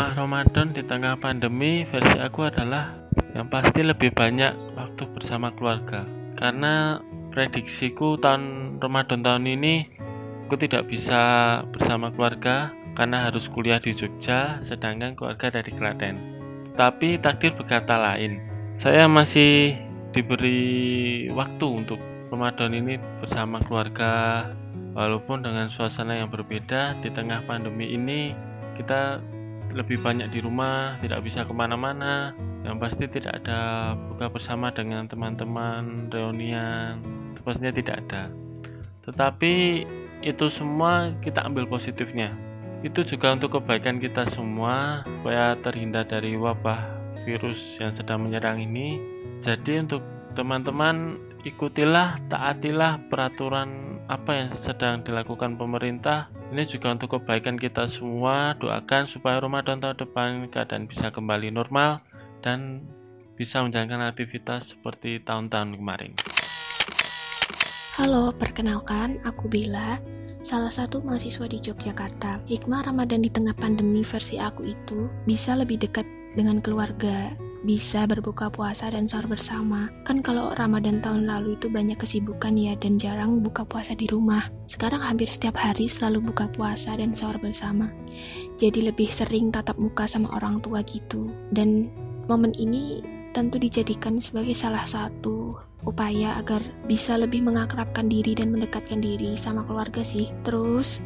Hikmah 0.00 0.16
Ramadan 0.16 0.72
di 0.72 0.80
tengah 0.80 1.20
pandemi 1.20 1.84
versi 1.84 2.16
aku 2.16 2.48
adalah 2.48 3.04
yang 3.36 3.52
pasti 3.52 3.84
lebih 3.84 4.16
banyak 4.16 4.72
waktu 4.72 5.04
bersama 5.12 5.52
keluarga. 5.52 6.08
Karena 6.40 7.04
prediksiku 7.28 8.16
tahun 8.16 8.80
Ramadan 8.80 9.20
tahun 9.20 9.44
ini 9.44 9.84
aku 10.48 10.56
tidak 10.56 10.88
bisa 10.88 11.20
bersama 11.68 12.08
keluarga 12.16 12.72
karena 12.96 13.28
harus 13.28 13.44
kuliah 13.52 13.76
di 13.76 13.92
Jogja 13.92 14.64
sedangkan 14.64 15.20
keluarga 15.20 15.52
dari 15.60 15.68
Klaten. 15.68 16.16
Tapi 16.80 17.20
takdir 17.20 17.52
berkata 17.52 18.00
lain. 18.00 18.40
Saya 18.72 19.04
masih 19.04 19.76
diberi 20.16 21.28
waktu 21.28 21.66
untuk 21.76 22.00
Ramadan 22.32 22.72
ini 22.72 22.96
bersama 23.20 23.60
keluarga 23.68 24.48
walaupun 24.96 25.44
dengan 25.44 25.68
suasana 25.68 26.24
yang 26.24 26.32
berbeda 26.32 26.96
di 27.04 27.12
tengah 27.12 27.44
pandemi 27.44 27.92
ini 27.92 28.32
kita 28.80 29.20
lebih 29.72 30.02
banyak 30.02 30.28
di 30.30 30.42
rumah, 30.42 30.98
tidak 31.00 31.20
bisa 31.24 31.46
ke 31.46 31.52
mana-mana. 31.54 32.34
Yang 32.66 32.76
pasti 32.76 33.04
tidak 33.08 33.40
ada 33.40 33.92
buka 33.96 34.28
bersama 34.28 34.68
dengan 34.74 35.08
teman-teman, 35.08 36.12
reunian, 36.12 37.00
itu 37.32 37.40
pastinya 37.40 37.72
tidak 37.72 37.96
ada. 38.06 38.28
Tetapi 39.08 39.54
itu 40.20 40.46
semua 40.52 41.16
kita 41.24 41.40
ambil 41.46 41.64
positifnya. 41.64 42.34
Itu 42.84 43.04
juga 43.04 43.32
untuk 43.32 43.60
kebaikan 43.60 44.00
kita 44.00 44.28
semua, 44.28 45.04
supaya 45.04 45.56
terhindar 45.60 46.04
dari 46.08 46.36
wabah 46.36 47.00
virus 47.24 47.76
yang 47.80 47.92
sedang 47.96 48.24
menyerang 48.24 48.60
ini. 48.60 49.00
Jadi 49.40 49.80
untuk 49.80 50.04
teman-teman 50.36 51.16
ikutilah, 51.44 52.20
taatilah 52.28 53.00
peraturan 53.08 54.00
apa 54.10 54.30
yang 54.44 54.50
sedang 54.60 55.00
dilakukan 55.06 55.56
pemerintah 55.56 56.28
ini 56.50 56.66
juga 56.66 56.92
untuk 56.92 57.16
kebaikan 57.16 57.56
kita 57.56 57.86
semua. 57.86 58.58
Doakan 58.58 59.06
supaya 59.06 59.40
Ramadan 59.40 59.80
tahun 59.80 59.96
depan 59.96 60.28
keadaan 60.50 60.84
bisa 60.90 61.08
kembali 61.14 61.54
normal 61.54 62.02
dan 62.44 62.84
bisa 63.38 63.64
menjalankan 63.64 64.10
aktivitas 64.10 64.76
seperti 64.76 65.22
tahun-tahun 65.24 65.80
kemarin. 65.80 66.12
Halo, 67.96 68.32
perkenalkan 68.32 69.20
aku 69.24 69.48
Bila, 69.48 70.00
salah 70.40 70.72
satu 70.72 71.04
mahasiswa 71.04 71.46
di 71.48 71.60
Yogyakarta. 71.60 72.44
Hikmah 72.48 72.88
Ramadan 72.88 73.24
di 73.24 73.30
tengah 73.32 73.52
pandemi 73.56 74.04
versi 74.04 74.40
aku 74.40 74.64
itu 74.64 75.08
bisa 75.28 75.56
lebih 75.56 75.80
dekat 75.80 76.04
dengan 76.36 76.64
keluarga, 76.64 77.32
bisa 77.60 78.08
berbuka 78.08 78.48
puasa 78.48 78.88
dan 78.88 79.04
sahur 79.04 79.28
bersama. 79.28 79.92
Kan 80.08 80.24
kalau 80.24 80.56
Ramadan 80.56 81.04
tahun 81.04 81.28
lalu 81.28 81.60
itu 81.60 81.68
banyak 81.68 82.00
kesibukan 82.00 82.56
ya 82.56 82.72
dan 82.80 82.96
jarang 82.96 83.44
buka 83.44 83.68
puasa 83.68 83.92
di 83.92 84.08
rumah. 84.08 84.48
Sekarang 84.64 85.04
hampir 85.04 85.28
setiap 85.28 85.60
hari 85.60 85.84
selalu 85.84 86.24
buka 86.32 86.48
puasa 86.48 86.96
dan 86.96 87.12
sahur 87.12 87.36
bersama. 87.36 87.92
Jadi 88.56 88.88
lebih 88.88 89.12
sering 89.12 89.52
tatap 89.52 89.76
muka 89.76 90.08
sama 90.08 90.32
orang 90.32 90.64
tua 90.64 90.80
gitu. 90.88 91.28
Dan 91.52 91.92
momen 92.28 92.56
ini 92.56 93.04
tentu 93.36 93.60
dijadikan 93.60 94.18
sebagai 94.18 94.56
salah 94.56 94.82
satu 94.88 95.54
upaya 95.84 96.36
agar 96.36 96.60
bisa 96.84 97.16
lebih 97.16 97.44
mengakrabkan 97.44 98.08
diri 98.08 98.36
dan 98.36 98.52
mendekatkan 98.52 99.04
diri 99.04 99.36
sama 99.36 99.64
keluarga 99.68 100.00
sih. 100.00 100.32
Terus 100.44 101.04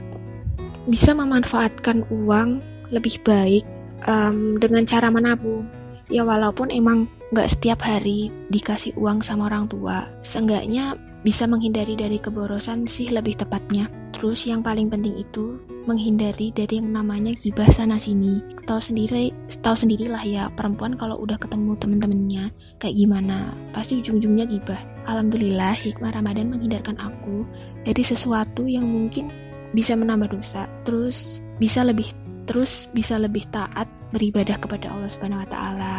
bisa 0.86 1.16
memanfaatkan 1.16 2.06
uang 2.12 2.62
lebih 2.92 3.18
baik 3.26 3.64
um, 4.06 4.60
dengan 4.60 4.84
cara 4.84 5.08
menabung 5.08 5.64
ya 6.12 6.22
walaupun 6.26 6.68
emang 6.72 7.08
nggak 7.32 7.50
setiap 7.50 7.82
hari 7.84 8.28
dikasih 8.52 8.94
uang 9.00 9.24
sama 9.24 9.48
orang 9.50 9.66
tua 9.66 10.06
seenggaknya 10.22 10.94
bisa 11.24 11.48
menghindari 11.48 11.96
dari 11.96 12.20
keborosan 12.20 12.84
sih 12.84 13.08
lebih 13.08 13.40
tepatnya. 13.40 13.88
Terus 14.12 14.44
yang 14.44 14.60
paling 14.60 14.92
penting 14.92 15.16
itu 15.16 15.58
menghindari 15.88 16.52
dari 16.52 16.78
yang 16.78 16.92
namanya 16.92 17.32
gibah 17.32 17.66
sana 17.72 17.96
sini. 17.96 18.44
Tahu 18.68 18.78
sendiri 18.78 19.32
tahu 19.64 19.74
sendirilah 19.74 20.20
ya 20.22 20.52
perempuan 20.52 20.94
kalau 21.00 21.16
udah 21.24 21.40
ketemu 21.40 21.72
temen-temennya 21.80 22.44
kayak 22.76 22.94
gimana? 22.94 23.56
Pasti 23.72 24.04
ujung-ujungnya 24.04 24.44
gibah. 24.46 24.78
Alhamdulillah 25.08 25.72
hikmah 25.74 26.12
ramadan 26.12 26.52
menghindarkan 26.52 27.00
aku 27.00 27.48
dari 27.82 28.04
sesuatu 28.04 28.68
yang 28.68 28.84
mungkin 28.86 29.32
bisa 29.72 29.96
menambah 29.96 30.30
dosa. 30.30 30.68
Terus 30.84 31.40
bisa 31.56 31.82
lebih 31.82 32.12
terus 32.44 32.86
bisa 32.92 33.16
lebih 33.16 33.48
taat 33.48 33.88
beribadah 34.14 34.54
kepada 34.62 34.94
Allah 34.94 35.10
Subhanahu 35.10 35.42
wa 35.42 35.48
taala. 35.50 35.96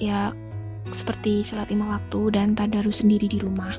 Ya 0.00 0.32
seperti 0.88 1.44
sholat 1.44 1.68
lima 1.68 2.00
waktu 2.00 2.32
dan 2.32 2.56
tadarus 2.56 3.04
sendiri 3.04 3.28
di 3.28 3.38
rumah. 3.38 3.76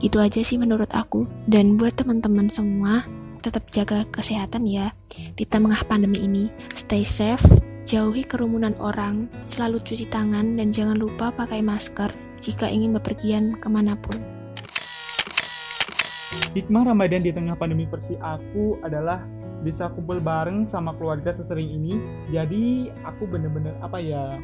Gitu 0.00 0.16
aja 0.16 0.40
sih 0.40 0.56
menurut 0.56 0.88
aku. 0.96 1.28
Dan 1.44 1.76
buat 1.76 1.94
teman-teman 1.94 2.48
semua, 2.48 3.04
tetap 3.44 3.68
jaga 3.68 4.08
kesehatan 4.08 4.64
ya 4.64 4.96
di 5.36 5.44
tengah 5.44 5.76
pandemi 5.84 6.24
ini. 6.24 6.48
Stay 6.72 7.04
safe, 7.04 7.44
jauhi 7.84 8.24
kerumunan 8.24 8.72
orang, 8.80 9.28
selalu 9.44 9.84
cuci 9.84 10.08
tangan, 10.08 10.56
dan 10.56 10.72
jangan 10.72 10.96
lupa 10.96 11.28
pakai 11.30 11.60
masker 11.60 12.08
jika 12.40 12.68
ingin 12.68 12.96
bepergian 12.96 13.60
ke 13.60 13.68
mana 13.68 13.94
pun. 14.00 14.16
Hikmah 16.54 16.90
Ramadan 16.90 17.22
di 17.22 17.30
tengah 17.30 17.54
pandemi 17.54 17.86
versi 17.86 18.18
aku 18.18 18.78
adalah 18.82 19.22
bisa 19.64 19.88
kumpul 19.96 20.20
bareng 20.20 20.68
sama 20.68 20.92
keluarga 21.00 21.32
sesering 21.32 21.66
ini 21.72 21.96
jadi 22.28 22.92
aku 23.08 23.24
bener-bener 23.24 23.72
apa 23.80 23.96
ya 23.96 24.36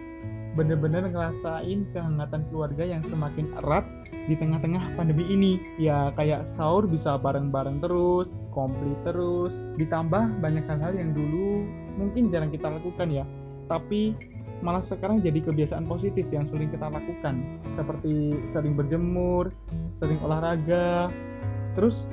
bener-bener 0.58 1.06
ngerasain 1.06 1.86
kehangatan 1.94 2.42
keluarga 2.50 2.82
yang 2.82 3.02
semakin 3.06 3.46
erat 3.62 3.86
di 4.26 4.34
tengah-tengah 4.34 4.82
pandemi 4.98 5.22
ini. 5.30 5.52
Ya 5.78 6.10
kayak 6.18 6.46
sahur 6.58 6.90
bisa 6.90 7.14
bareng-bareng 7.18 7.78
terus 7.78 8.28
komplit 8.50 8.98
terus 9.06 9.54
ditambah 9.78 10.42
banyak 10.42 10.66
hal-hal 10.66 10.92
yang 10.94 11.14
dulu 11.14 11.66
mungkin 11.94 12.34
jarang 12.34 12.50
kita 12.50 12.66
lakukan 12.66 13.08
ya. 13.10 13.24
Tapi 13.70 14.18
malah 14.60 14.82
sekarang 14.82 15.22
jadi 15.22 15.40
kebiasaan 15.40 15.86
positif 15.86 16.26
yang 16.34 16.44
sering 16.50 16.68
kita 16.74 16.90
lakukan. 16.90 17.40
Seperti 17.78 18.34
sering 18.50 18.74
berjemur 18.74 19.54
sering 20.02 20.18
olahraga 20.26 21.12
terus 21.78 22.10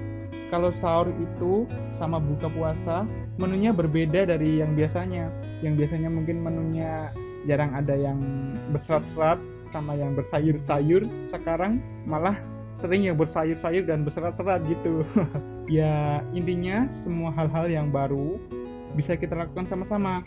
kalau 0.47 0.71
sahur 0.71 1.11
itu 1.19 1.67
sama 1.99 2.17
buka 2.23 2.47
puasa 2.47 3.03
menunya 3.37 3.75
berbeda 3.75 4.27
dari 4.27 4.63
yang 4.63 4.73
biasanya. 4.73 5.29
Yang 5.61 5.85
biasanya 5.85 6.09
mungkin 6.09 6.41
menunya 6.41 7.11
jarang 7.45 7.71
ada 7.75 7.93
yang 7.95 8.19
berserat-serat 8.71 9.39
sama 9.69 9.95
yang 9.95 10.15
bersayur-sayur. 10.15 11.05
Sekarang 11.27 11.83
malah 12.07 12.39
sering 12.79 13.05
yang 13.09 13.17
bersayur-sayur 13.17 13.85
dan 13.85 14.07
berserat-serat 14.07 14.63
gitu. 14.65 15.03
ya 15.79 16.23
intinya 16.31 16.87
semua 17.03 17.33
hal-hal 17.35 17.67
yang 17.67 17.87
baru 17.91 18.39
bisa 18.95 19.19
kita 19.19 19.35
lakukan 19.35 19.67
sama-sama. 19.67 20.17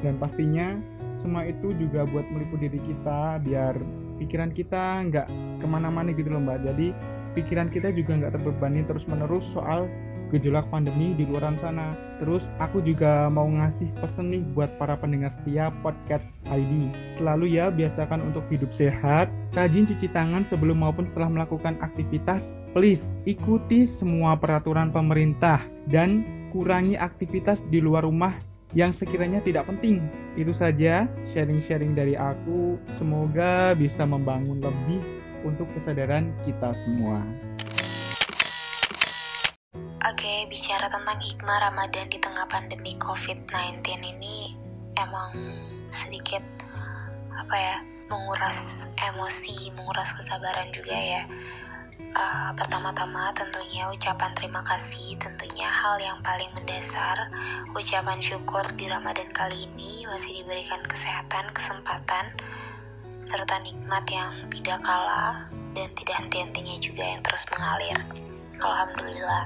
Dan 0.00 0.16
pastinya 0.16 0.80
semua 1.14 1.44
itu 1.44 1.76
juga 1.76 2.08
buat 2.08 2.24
meliput 2.32 2.64
diri 2.64 2.80
kita 2.80 3.36
biar 3.44 3.76
pikiran 4.16 4.52
kita 4.52 5.04
nggak 5.08 5.28
ke 5.60 5.66
mana-mana 5.68 6.12
gitu 6.12 6.32
loh 6.32 6.40
mbak. 6.40 6.64
Jadi 6.64 6.92
pikiran 7.36 7.70
kita 7.70 7.94
juga 7.94 8.16
nggak 8.16 8.40
terbebani 8.40 8.82
terus-menerus 8.86 9.46
soal 9.50 9.90
gejolak 10.30 10.64
pandemi 10.70 11.12
di 11.18 11.26
luar 11.26 11.50
sana. 11.58 11.92
Terus 12.22 12.48
aku 12.62 12.78
juga 12.80 13.26
mau 13.28 13.50
ngasih 13.50 13.90
pesen 13.98 14.30
nih 14.30 14.42
buat 14.54 14.70
para 14.78 14.94
pendengar 14.94 15.34
setia 15.34 15.74
podcast 15.82 16.24
ID. 16.46 16.88
Selalu 17.18 17.58
ya 17.58 17.68
biasakan 17.68 18.22
untuk 18.30 18.46
hidup 18.48 18.70
sehat, 18.70 19.28
rajin 19.52 19.84
cuci 19.90 20.08
tangan 20.14 20.46
sebelum 20.46 20.80
maupun 20.80 21.10
setelah 21.10 21.28
melakukan 21.28 21.76
aktivitas. 21.82 22.54
Please 22.70 23.18
ikuti 23.26 23.90
semua 23.90 24.38
peraturan 24.38 24.94
pemerintah 24.94 25.58
dan 25.90 26.22
kurangi 26.54 26.94
aktivitas 26.94 27.58
di 27.66 27.82
luar 27.82 28.06
rumah 28.06 28.38
yang 28.78 28.94
sekiranya 28.94 29.42
tidak 29.42 29.66
penting. 29.66 29.98
Itu 30.38 30.54
saja 30.54 31.10
sharing-sharing 31.34 31.98
dari 31.98 32.14
aku. 32.14 32.78
Semoga 32.94 33.74
bisa 33.74 34.06
membangun 34.06 34.62
lebih 34.62 35.02
untuk 35.44 35.68
kesadaran 35.76 36.32
kita 36.44 36.72
semua. 36.84 37.22
Oke, 40.10 40.34
bicara 40.50 40.90
tentang 40.90 41.20
hikmah 41.22 41.58
Ramadan 41.70 42.08
di 42.10 42.18
tengah 42.18 42.44
pandemi 42.50 42.96
COVID-19 42.98 43.84
ini 44.00 44.52
emang 44.98 45.32
sedikit 45.92 46.42
apa 47.36 47.56
ya 47.56 47.76
menguras 48.10 48.90
emosi, 49.12 49.70
menguras 49.78 50.12
kesabaran 50.12 50.68
juga 50.74 50.96
ya. 50.98 51.22
Uh, 52.10 52.50
pertama-tama 52.58 53.30
tentunya 53.38 53.86
ucapan 53.86 54.34
terima 54.34 54.66
kasih 54.66 55.14
tentunya 55.22 55.70
hal 55.70 55.94
yang 56.02 56.18
paling 56.26 56.50
mendasar 56.58 57.14
ucapan 57.70 58.18
syukur 58.18 58.66
di 58.74 58.90
Ramadan 58.90 59.30
kali 59.30 59.54
ini 59.70 60.10
masih 60.10 60.42
diberikan 60.42 60.82
kesehatan, 60.90 61.54
kesempatan 61.54 62.34
serta 63.20 63.60
nikmat 63.60 64.04
yang 64.08 64.32
tidak 64.48 64.80
kalah 64.80 65.44
dan 65.76 65.88
tidak 65.92 66.16
henti-hentinya 66.24 66.76
juga 66.80 67.04
yang 67.04 67.20
terus 67.20 67.44
mengalir. 67.52 67.98
Alhamdulillah. 68.60 69.42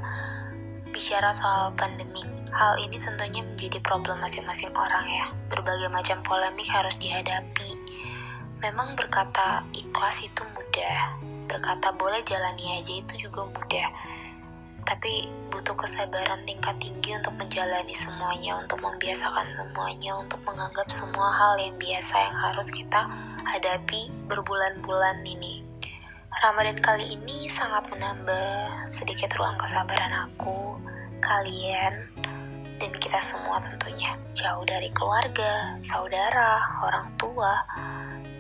Bicara 0.95 1.35
soal 1.35 1.75
pandemi, 1.75 2.23
hal 2.55 2.79
ini 2.79 3.03
tentunya 3.03 3.43
menjadi 3.43 3.83
problem 3.83 4.23
masing-masing 4.23 4.71
orang 4.79 5.03
ya. 5.11 5.27
Berbagai 5.51 5.91
macam 5.91 6.23
polemik 6.23 6.71
harus 6.71 6.95
dihadapi. 7.03 7.71
Memang 8.63 8.95
berkata 8.95 9.67
ikhlas 9.75 10.23
itu 10.23 10.43
mudah, 10.55 11.19
berkata 11.51 11.91
boleh 11.99 12.23
jalani 12.23 12.79
aja 12.79 12.95
itu 12.95 13.27
juga 13.27 13.43
mudah. 13.43 13.91
Tapi 14.87 15.27
butuh 15.51 15.75
kesabaran 15.75 16.47
tingkat 16.47 16.79
tinggi 16.79 17.17
untuk 17.19 17.35
menjalani 17.43 17.93
semuanya, 17.93 18.55
untuk 18.63 18.79
membiasakan 18.79 19.51
semuanya, 19.51 20.15
untuk 20.15 20.39
menganggap 20.47 20.87
semua 20.87 21.29
hal 21.35 21.59
yang 21.59 21.75
biasa 21.77 22.15
yang 22.23 22.37
harus 22.39 22.69
kita 22.71 23.03
hadapi 23.45 24.11
berbulan-bulan 24.27 25.23
ini. 25.25 25.65
Ramadan 26.45 26.77
kali 26.83 27.15
ini 27.15 27.47
sangat 27.47 27.87
menambah 27.95 28.85
sedikit 28.91 29.31
ruang 29.39 29.55
kesabaran 29.57 30.13
aku, 30.29 30.77
kalian, 31.23 32.05
dan 32.83 32.93
kita 32.99 33.23
semua 33.23 33.63
tentunya. 33.63 34.19
Jauh 34.35 34.67
dari 34.67 34.91
keluarga, 34.91 35.79
saudara, 35.81 36.61
orang 36.83 37.07
tua, 37.17 37.63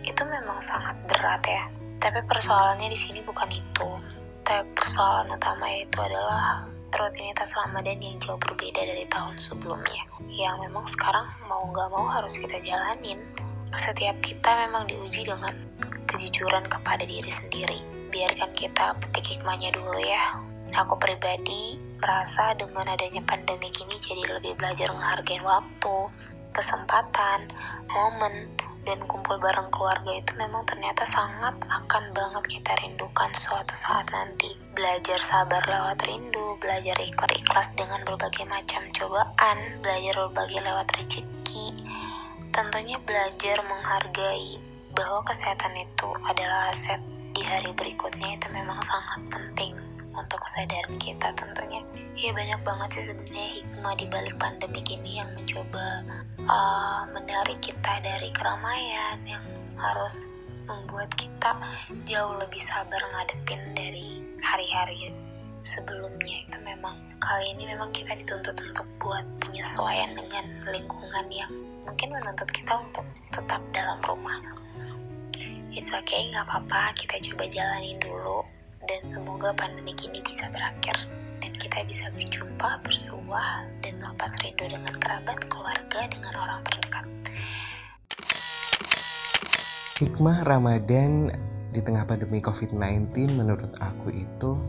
itu 0.04 0.23
memang 0.26 0.58
sangat 0.61 0.99
berat 1.08 1.42
ya. 1.46 1.64
Tapi 2.02 2.20
persoalannya 2.28 2.90
di 2.92 2.99
sini 2.99 3.25
bukan 3.25 3.49
itu. 3.49 3.88
Tapi 4.44 4.68
persoalan 4.76 5.32
utama 5.32 5.64
itu 5.73 5.96
adalah 5.96 6.68
rutinitas 6.92 7.56
Ramadan 7.56 7.96
yang 7.99 8.20
jauh 8.20 8.37
berbeda 8.37 8.84
dari 8.84 9.08
tahun 9.08 9.40
sebelumnya. 9.40 10.04
Yang 10.28 10.68
memang 10.68 10.84
sekarang 10.84 11.25
mau 11.49 11.64
nggak 11.73 11.88
mau 11.88 12.04
harus 12.11 12.37
kita 12.37 12.61
jalanin. 12.61 13.16
Setiap 13.75 14.14
kita 14.23 14.54
memang 14.66 14.87
diuji 14.87 15.26
dengan 15.26 15.54
kejujuran 16.07 16.71
kepada 16.71 17.02
diri 17.02 17.31
sendiri. 17.31 17.78
Biarkan 18.14 18.54
kita 18.54 18.95
petik 19.02 19.35
hikmahnya 19.35 19.75
dulu 19.75 19.99
ya. 19.99 20.38
Aku 20.78 20.95
pribadi 20.99 21.78
merasa 21.99 22.54
dengan 22.54 22.87
adanya 22.87 23.23
pandemi 23.26 23.71
ini 23.71 23.97
jadi 23.99 24.23
lebih 24.38 24.54
belajar 24.59 24.90
menghargai 24.95 25.43
waktu, 25.43 25.97
kesempatan, 26.54 27.50
momen, 27.90 28.50
dan 28.85 29.00
kumpul 29.09 29.40
bareng 29.40 29.73
keluarga 29.73 30.12
itu 30.12 30.33
memang 30.37 30.62
ternyata 30.69 31.09
sangat 31.09 31.57
akan 31.66 32.04
banget 32.12 32.45
kita 32.47 32.73
rindukan 32.85 33.33
suatu 33.33 33.73
saat 33.75 34.04
nanti. 34.12 34.52
Belajar 34.76 35.19
sabar 35.19 35.62
lewat 35.64 36.04
rindu, 36.04 36.61
belajar 36.61 36.95
ikhlas 37.00 37.73
dengan 37.75 38.04
berbagai 38.04 38.45
macam 38.47 38.85
cobaan, 38.93 39.59
belajar 39.81 40.14
berbagai 40.28 40.61
lewat 40.62 40.87
rezeki, 41.00 41.23
tentunya 42.54 43.02
belajar 43.02 43.58
menghargai 43.66 44.62
bahwa 44.94 45.26
kesehatan 45.26 45.75
itu 45.75 46.06
adalah 46.23 46.70
aset 46.70 47.02
di 47.34 47.42
hari 47.42 47.75
berikutnya 47.75 48.38
itu 48.38 48.46
memang 48.54 48.78
sangat 48.78 49.26
penting 49.26 49.75
untuk 50.14 50.38
kesadaran 50.38 50.94
kita 51.02 51.34
tentunya. 51.34 51.82
Ya 52.14 52.30
banyak 52.30 52.62
banget 52.62 52.88
sih 52.94 53.11
sebenarnya 53.11 53.49
hikmah 53.58 53.94
di 53.99 54.06
balik 54.06 54.38
pandemi 54.38 54.87
ini 54.87 55.18
yang 55.18 55.26
mencoba 55.34 55.87
uh, 56.46 57.02
menarik 57.11 57.58
kita 57.58 57.99
dari 58.06 58.30
keramaian 58.30 59.18
yang 59.26 59.42
harus 59.75 60.38
membuat 60.70 61.11
kita 61.18 61.58
jauh 62.06 62.38
lebih 62.38 62.62
sabar 62.62 63.02
ngadepin 63.02 63.62
dari 63.75 64.23
hari-hari 64.46 65.11
sebelumnya 65.58 66.38
itu 66.46 66.58
memang 66.62 66.94
kali 67.18 67.50
ini 67.58 67.75
memang 67.75 67.90
kita 67.90 68.14
dituntut 68.14 68.54
untuk 68.62 68.87
buat 69.02 69.26
penyesuaian 69.42 70.14
dengan 70.14 70.44
lingkungan 70.70 71.26
yang 71.34 71.50
mungkin 72.04 72.20
menuntut 72.20 72.52
kita 72.52 72.76
untuk 72.84 73.06
tetap 73.32 73.64
dalam 73.73 73.96
rumah. 74.04 74.37
It's 75.73 75.88
okay 75.88 76.28
nggak 76.28 76.44
apa-apa. 76.44 76.92
Kita 77.00 77.16
coba 77.32 77.49
jalanin 77.49 77.96
dulu. 77.96 78.44
Dan 78.84 79.08
semoga 79.08 79.56
pandemi 79.56 79.96
ini 80.04 80.20
bisa 80.20 80.52
berakhir. 80.52 81.00
Dan 81.40 81.56
kita 81.56 81.80
bisa 81.88 82.12
berjumpa 82.12 82.84
bersuah 82.84 83.64
dan 83.80 83.96
melepas 84.04 84.37
rindu 84.44 84.68
dengan 84.68 85.00
kerabat 85.00 85.49
keluarga 85.49 86.00
dengan 86.12 86.32
orang 86.44 86.61
terdekat. 86.68 87.06
Hikmah 90.04 90.44
Ramadan 90.44 91.32
di 91.73 91.80
tengah 91.80 92.04
pandemi 92.04 92.44
COVID-19 92.44 93.32
menurut 93.32 93.73
aku 93.80 94.12
itu 94.12 94.61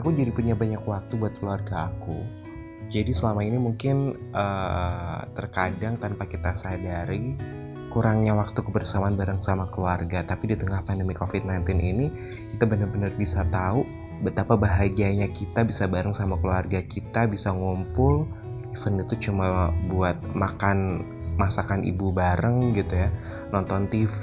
aku 0.00 0.08
jadi 0.16 0.32
punya 0.32 0.56
banyak 0.56 0.80
waktu 0.80 1.12
buat 1.12 1.36
keluarga 1.44 1.92
aku 1.92 2.47
jadi 2.88 3.12
selama 3.12 3.44
ini 3.44 3.60
mungkin 3.60 4.16
uh, 4.32 5.24
terkadang 5.36 6.00
tanpa 6.00 6.24
kita 6.24 6.56
sadari 6.56 7.36
kurangnya 7.88 8.36
waktu 8.36 8.60
kebersamaan 8.60 9.16
bareng 9.16 9.40
sama 9.40 9.68
keluarga 9.72 10.20
tapi 10.24 10.52
di 10.52 10.56
tengah 10.60 10.84
pandemi 10.84 11.16
COVID-19 11.16 11.68
ini 11.80 12.06
kita 12.56 12.64
benar-benar 12.68 13.12
bisa 13.16 13.44
tahu 13.48 13.84
betapa 14.20 14.58
bahagianya 14.58 15.30
kita 15.30 15.62
bisa 15.62 15.86
bareng 15.86 16.12
sama 16.14 16.38
keluarga 16.38 16.82
kita 16.82 17.26
bisa 17.30 17.54
ngumpul. 17.54 18.26
Event 18.74 19.08
itu 19.08 19.30
cuma 19.30 19.72
buat 19.90 20.20
makan 20.36 21.02
masakan 21.40 21.82
ibu 21.86 22.12
bareng 22.12 22.76
gitu 22.76 22.94
ya. 23.06 23.08
Nonton 23.50 23.88
TV 23.88 24.20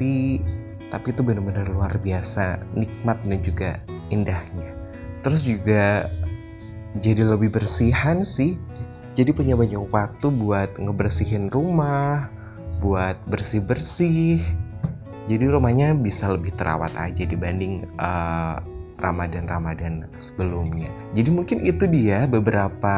tapi 0.93 1.11
itu 1.11 1.25
benar-benar 1.25 1.65
luar 1.65 1.97
biasa 1.97 2.61
nikmat 2.77 3.17
dan 3.25 3.39
juga 3.41 3.71
indahnya. 4.13 4.69
Terus 5.25 5.41
juga 5.41 6.07
jadi 6.99 7.27
lebih 7.27 7.51
bersihan 7.51 8.23
sih 8.23 8.59
jadi 9.15 9.31
punya 9.31 9.55
banyak 9.55 9.79
waktu 9.91 10.27
buat 10.27 10.75
ngebersihin 10.75 11.47
rumah 11.47 12.35
buat 12.79 13.17
bersih-bersih. 13.29 14.41
Jadi 15.25 15.45
rumahnya 15.49 15.97
bisa 15.97 16.29
lebih 16.29 16.53
terawat 16.53 16.93
aja 17.01 17.25
dibanding 17.25 17.81
uh, 17.97 18.61
Ramadan-Ramadan 19.01 20.05
sebelumnya. 20.21 20.91
Jadi 21.17 21.29
mungkin 21.33 21.57
itu 21.65 21.89
dia 21.89 22.29
beberapa 22.29 22.95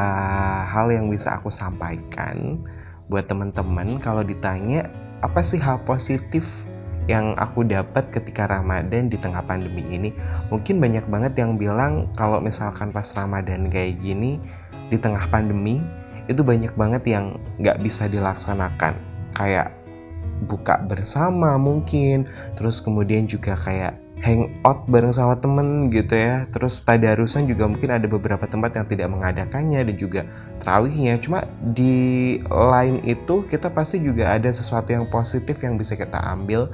hal 0.67 0.91
yang 0.91 1.07
bisa 1.07 1.39
aku 1.39 1.47
sampaikan 1.47 2.59
buat 3.07 3.31
teman-teman 3.31 3.95
kalau 4.03 4.27
ditanya 4.27 4.91
apa 5.23 5.39
sih 5.39 5.57
hal 5.63 5.79
positif 5.87 6.67
yang 7.07 7.35
aku 7.39 7.63
dapat 7.63 8.11
ketika 8.11 8.47
Ramadan 8.47 9.07
di 9.07 9.15
tengah 9.15 9.43
pandemi 9.43 9.83
ini. 9.87 10.11
Mungkin 10.51 10.79
banyak 10.83 11.07
banget 11.07 11.33
yang 11.39 11.55
bilang 11.55 12.11
kalau 12.15 12.43
misalkan 12.43 12.91
pas 12.91 13.07
Ramadan 13.15 13.71
kayak 13.71 13.99
gini 14.03 14.39
di 14.87 14.99
tengah 14.99 15.27
pandemi 15.31 15.83
itu 16.27 16.43
banyak 16.43 16.75
banget 16.75 17.03
yang 17.07 17.39
nggak 17.59 17.79
bisa 17.79 18.11
dilaksanakan 18.11 18.99
kayak 19.31 19.71
buka 20.45 20.83
bersama 20.85 21.55
mungkin 21.57 22.27
terus 22.59 22.83
kemudian 22.83 23.25
juga 23.25 23.57
kayak 23.57 23.97
hangout 24.21 24.89
bareng 24.89 25.13
sama 25.13 25.37
temen 25.37 25.89
gitu 25.93 26.17
ya. 26.17 26.49
Terus 26.49 26.81
tadarusan 26.81 27.45
juga 27.45 27.69
mungkin 27.69 27.89
ada 27.93 28.07
beberapa 28.09 28.45
tempat 28.49 28.77
yang 28.77 28.85
tidak 28.89 29.07
mengadakannya 29.13 29.79
dan 29.83 29.95
juga 29.95 30.21
terawihnya. 30.61 31.21
Cuma 31.21 31.45
di 31.61 32.37
lain 32.49 33.01
itu 33.05 33.45
kita 33.45 33.69
pasti 33.69 34.01
juga 34.01 34.33
ada 34.33 34.49
sesuatu 34.49 34.89
yang 34.91 35.05
positif 35.07 35.61
yang 35.61 35.77
bisa 35.77 35.93
kita 35.93 36.17
ambil 36.17 36.69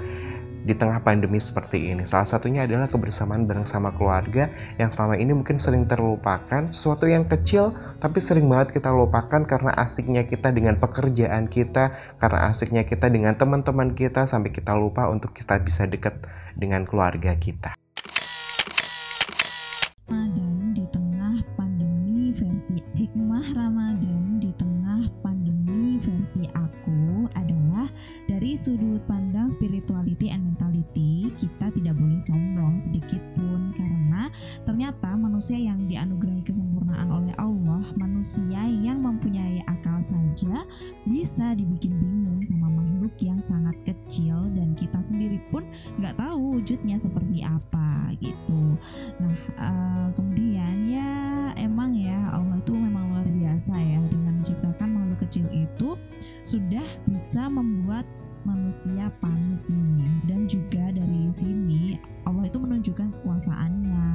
di 0.63 0.73
tengah 0.73 1.03
pandemi 1.03 1.37
seperti 1.37 1.91
ini. 1.91 2.07
Salah 2.07 2.25
satunya 2.25 2.63
adalah 2.63 2.87
kebersamaan 2.87 3.43
bareng 3.43 3.67
sama 3.67 3.91
keluarga 3.91 4.47
yang 4.79 4.87
selama 4.89 5.19
ini 5.19 5.35
mungkin 5.35 5.59
sering 5.59 5.85
terlupakan, 5.85 6.71
sesuatu 6.71 7.05
yang 7.05 7.27
kecil 7.27 7.75
tapi 7.99 8.19
sering 8.19 8.47
banget 8.47 8.79
kita 8.79 8.91
lupakan 8.91 9.43
karena 9.47 9.71
asiknya 9.75 10.27
kita 10.27 10.51
dengan 10.51 10.75
pekerjaan 10.79 11.47
kita, 11.47 11.95
karena 12.19 12.51
asiknya 12.51 12.83
kita 12.83 13.07
dengan 13.07 13.35
teman-teman 13.35 13.95
kita 13.95 14.27
sampai 14.27 14.51
kita 14.51 14.75
lupa 14.75 15.07
untuk 15.11 15.31
kita 15.31 15.59
bisa 15.59 15.87
dekat 15.87 16.19
dengan 16.55 16.87
keluarga 16.87 17.35
kita. 17.35 17.75
Ramadan 20.07 20.75
di 20.75 20.83
tengah 20.91 21.39
pandemi 21.55 22.35
versi 22.35 22.79
hikmah 22.99 23.55
Ramadan 23.55 23.72
dari 28.43 28.59
sudut 28.59 28.99
pandang 29.07 29.47
spirituality 29.47 30.27
and 30.27 30.43
mentality 30.43 31.31
kita 31.39 31.71
tidak 31.79 31.95
boleh 31.95 32.19
sombong 32.19 32.75
sedikit 32.75 33.23
pun. 33.39 33.71
Karena 33.71 34.27
ternyata 34.67 35.15
manusia 35.15 35.55
yang 35.55 35.87
dianugerahi 35.87 36.43
kesempurnaan 36.43 37.07
oleh 37.07 37.31
Allah 37.39 37.87
manusia 37.95 38.67
yang 38.67 38.99
mempunyai 38.99 39.63
akal 39.63 39.95
saja 40.03 40.67
bisa 41.07 41.55
dibikin 41.55 41.95
bingung 41.95 42.43
sama 42.43 42.67
makhluk 42.67 43.15
yang 43.23 43.39
sangat 43.39 43.79
kecil. 43.87 44.51
Dan 44.51 44.75
kita 44.75 44.99
sendiri 44.99 45.39
pun 45.47 45.63
nggak 46.03 46.19
tahu 46.19 46.59
wujudnya 46.59 46.99
seperti 46.99 47.47
apa 47.47 48.11
gitu. 48.19 48.75
Nah 49.23 49.39
uh, 49.55 50.07
kemudian 50.19 50.83
ya 50.91 51.15
emang 51.63 51.95
ya 51.95 52.35
Allah 52.35 52.59
itu 52.59 52.75
memang 52.75 53.07
luar 53.07 53.23
biasa 53.23 53.71
ya. 53.79 54.03
Dengan 54.11 54.43
menciptakan 54.43 54.89
makhluk 54.91 55.31
kecil 55.31 55.47
itu 55.55 55.95
sudah 56.43 56.83
bisa 57.07 57.47
membuat 57.47 58.03
manusia 58.43 59.11
panik 59.23 59.63
nih 59.67 60.13
dan 60.27 60.47
juga 60.47 60.91
dari 60.91 61.31
sini 61.31 61.95
itu 62.53 62.61
menunjukkan 62.61 63.09
kekuasaannya. 63.17 64.05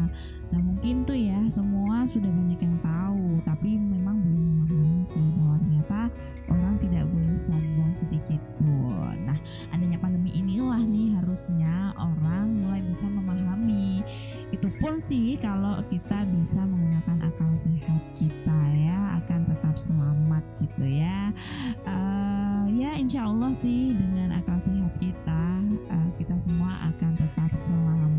Nah 0.54 0.60
mungkin 0.62 1.02
tuh 1.02 1.18
ya 1.18 1.42
semua 1.50 2.06
sudah 2.06 2.30
banyak 2.30 2.62
yang 2.62 2.78
tahu 2.78 3.42
tapi 3.42 3.74
memang 3.74 4.22
belum 4.22 4.38
memahami 4.62 5.02
sih 5.02 5.26
bahwa 5.34 5.58
ternyata 5.58 6.00
orang 6.46 6.74
tidak 6.78 7.04
boleh 7.10 7.34
sombong 7.34 7.90
sedikit 7.90 8.38
pun. 8.62 9.18
Nah 9.26 9.38
adanya 9.74 9.98
pandemi 9.98 10.30
inilah 10.38 10.78
nih 10.86 11.18
harusnya 11.18 11.90
orang 11.98 12.62
mulai 12.62 12.78
bisa 12.86 13.10
memahami. 13.10 14.06
Itu 14.54 14.70
pun 14.78 15.02
sih 15.02 15.34
kalau 15.42 15.82
kita 15.90 16.22
bisa 16.30 16.62
menggunakan 16.62 17.26
akal 17.26 17.50
sehat 17.58 18.02
kita 18.14 18.60
ya 18.78 19.18
akan 19.18 19.50
tetap 19.50 19.74
selamat 19.74 20.46
gitu 20.62 20.86
ya. 20.86 21.34
Uh, 21.82 22.70
ya 22.70 22.94
insya 22.94 23.26
Allah 23.26 23.50
sih 23.50 23.98
dengan 23.98 24.38
akal 24.38 24.62
sehat 24.62 24.94
kita 25.02 25.42
uh, 25.90 26.10
kita 26.18 26.38
semua 26.38 26.78
akan 26.86 27.12
tetap 27.18 27.50
selamat 27.54 28.17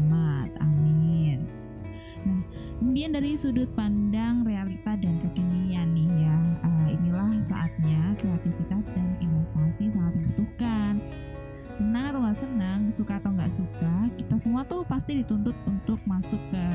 kemudian 2.89 3.13
dari 3.13 3.37
sudut 3.37 3.69
pandang 3.77 4.41
realita 4.41 4.97
dan 4.97 5.21
kekinian 5.21 5.93
nih 5.93 6.09
ya 6.25 6.33
uh, 6.65 6.89
inilah 6.89 7.37
saatnya 7.37 8.17
kreativitas 8.17 8.89
dan 8.89 9.13
inovasi 9.21 9.93
sangat 9.93 10.17
dibutuhkan 10.17 10.97
senang 11.69 12.09
atau 12.09 12.25
nggak 12.25 12.33
senang, 12.33 12.89
suka 12.89 13.21
atau 13.21 13.29
nggak 13.29 13.53
suka, 13.53 14.09
kita 14.17 14.41
semua 14.41 14.65
tuh 14.65 14.81
pasti 14.89 15.21
dituntut 15.21 15.53
untuk 15.69 16.01
masuk 16.09 16.41
ke 16.49 16.65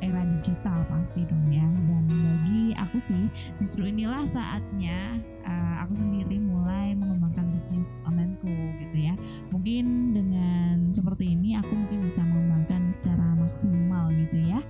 era 0.00 0.24
digital 0.40 0.88
pasti 0.88 1.28
dong 1.28 1.52
ya. 1.52 1.68
Dan 1.68 2.08
bagi 2.08 2.72
aku 2.72 2.96
sih, 2.96 3.28
justru 3.60 3.92
inilah 3.92 4.24
saatnya 4.24 5.20
uh, 5.44 5.84
aku 5.84 6.00
sendiri 6.00 6.40
mulai 6.40 6.96
mengembangkan 6.96 7.52
bisnis 7.52 8.00
onlineku 8.08 8.48
gitu 8.88 9.12
ya. 9.12 9.14
Mungkin 9.52 10.16
dengan 10.16 10.96
seperti 10.96 11.36
ini 11.36 11.60
aku 11.60 11.68
mungkin 11.68 12.00
bisa 12.00 12.24
mengembangkan 12.24 12.88
secara 12.88 13.36
maksimal 13.36 14.08
gitu 14.16 14.48
ya 14.48 14.64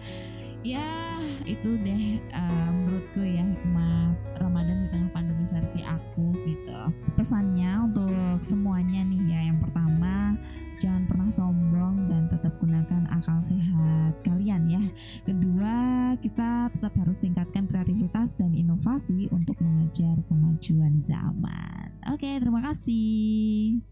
ya 0.66 1.18
itu 1.46 1.78
deh 1.80 2.18
uh, 2.34 2.70
menurutku 2.74 3.22
ya 3.22 3.46
hikmah 3.46 4.12
Ramadan 4.42 4.86
di 4.86 4.88
tengah 4.90 5.10
pandemi 5.14 5.44
versi 5.50 5.80
aku 5.82 6.34
gitu. 6.46 6.80
Pesannya 7.14 7.88
untuk 7.88 8.42
semuanya 8.42 9.02
nih 9.06 9.22
ya 9.30 9.40
yang 9.52 9.58
pertama 9.62 10.34
jangan 10.78 11.10
pernah 11.10 11.30
sombong 11.30 12.06
dan 12.06 12.30
tetap 12.30 12.54
gunakan 12.62 13.02
akal 13.10 13.38
sehat 13.42 14.14
kalian 14.22 14.70
ya. 14.70 14.84
Kedua 15.26 15.76
kita 16.22 16.70
tetap 16.74 16.94
harus 16.98 17.18
tingkatkan 17.18 17.66
kreativitas 17.66 18.38
dan 18.38 18.54
inovasi 18.54 19.26
untuk 19.34 19.58
mengejar 19.58 20.22
kemajuan 20.26 20.98
zaman. 20.98 21.94
Oke 22.08 22.38
terima 22.38 22.62
kasih 22.62 23.82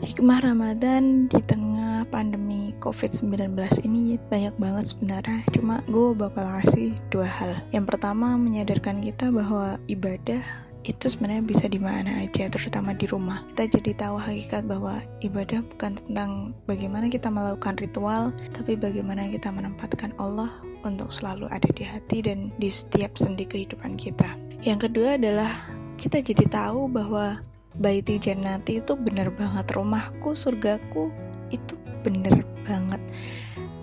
Hikmah 0.00 0.40
Ramadan 0.40 1.28
di 1.28 1.42
tengah 1.44 2.08
pandemi 2.08 2.72
COVID-19 2.80 3.52
ini 3.84 4.16
banyak 4.32 4.56
banget 4.56 4.96
sebenarnya. 4.96 5.44
Cuma 5.52 5.84
gue 5.84 6.16
bakal 6.16 6.48
kasih 6.62 6.96
dua 7.12 7.28
hal. 7.28 7.52
Yang 7.76 7.92
pertama 7.92 8.40
menyadarkan 8.40 9.04
kita 9.04 9.28
bahwa 9.28 9.76
ibadah 9.90 10.40
itu 10.82 11.06
sebenarnya 11.06 11.44
bisa 11.46 11.66
di 11.70 11.78
mana 11.78 12.24
aja, 12.24 12.50
terutama 12.50 12.96
di 12.96 13.06
rumah. 13.06 13.46
Kita 13.54 13.78
jadi 13.78 13.92
tahu 13.94 14.16
hakikat 14.18 14.66
bahwa 14.66 14.98
ibadah 15.22 15.62
bukan 15.62 15.94
tentang 15.94 16.30
bagaimana 16.66 17.06
kita 17.06 17.30
melakukan 17.30 17.78
ritual, 17.78 18.34
tapi 18.50 18.74
bagaimana 18.74 19.30
kita 19.30 19.54
menempatkan 19.54 20.10
Allah 20.18 20.50
untuk 20.82 21.14
selalu 21.14 21.46
ada 21.54 21.70
di 21.70 21.86
hati 21.86 22.26
dan 22.26 22.50
di 22.58 22.66
setiap 22.66 23.14
sendi 23.14 23.46
kehidupan 23.46 23.94
kita. 23.94 24.34
Yang 24.62 24.90
kedua 24.90 25.18
adalah 25.18 25.52
kita 25.98 26.18
jadi 26.18 26.50
tahu 26.50 26.90
bahwa 26.90 27.38
Baiti 27.72 28.20
Jannati 28.20 28.84
itu 28.84 28.92
bener 28.96 29.32
banget. 29.32 29.64
Rumahku, 29.72 30.36
surgaku 30.36 31.08
itu 31.48 31.74
bener 32.04 32.44
banget. 32.68 33.00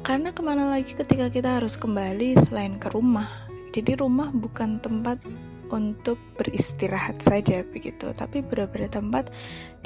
Karena 0.06 0.34
ke 0.34 0.42
mana 0.42 0.70
lagi 0.70 0.94
ketika 0.94 1.30
kita 1.30 1.62
harus 1.62 1.78
kembali 1.78 2.38
selain 2.46 2.78
ke 2.78 2.90
rumah? 2.94 3.30
Jadi 3.74 3.98
rumah 4.02 4.34
bukan 4.34 4.82
tempat 4.82 5.22
untuk 5.70 6.18
beristirahat 6.38 7.22
saja 7.22 7.62
begitu. 7.62 8.10
Tapi 8.14 8.42
benar-benar 8.42 8.90
tempat 8.90 9.30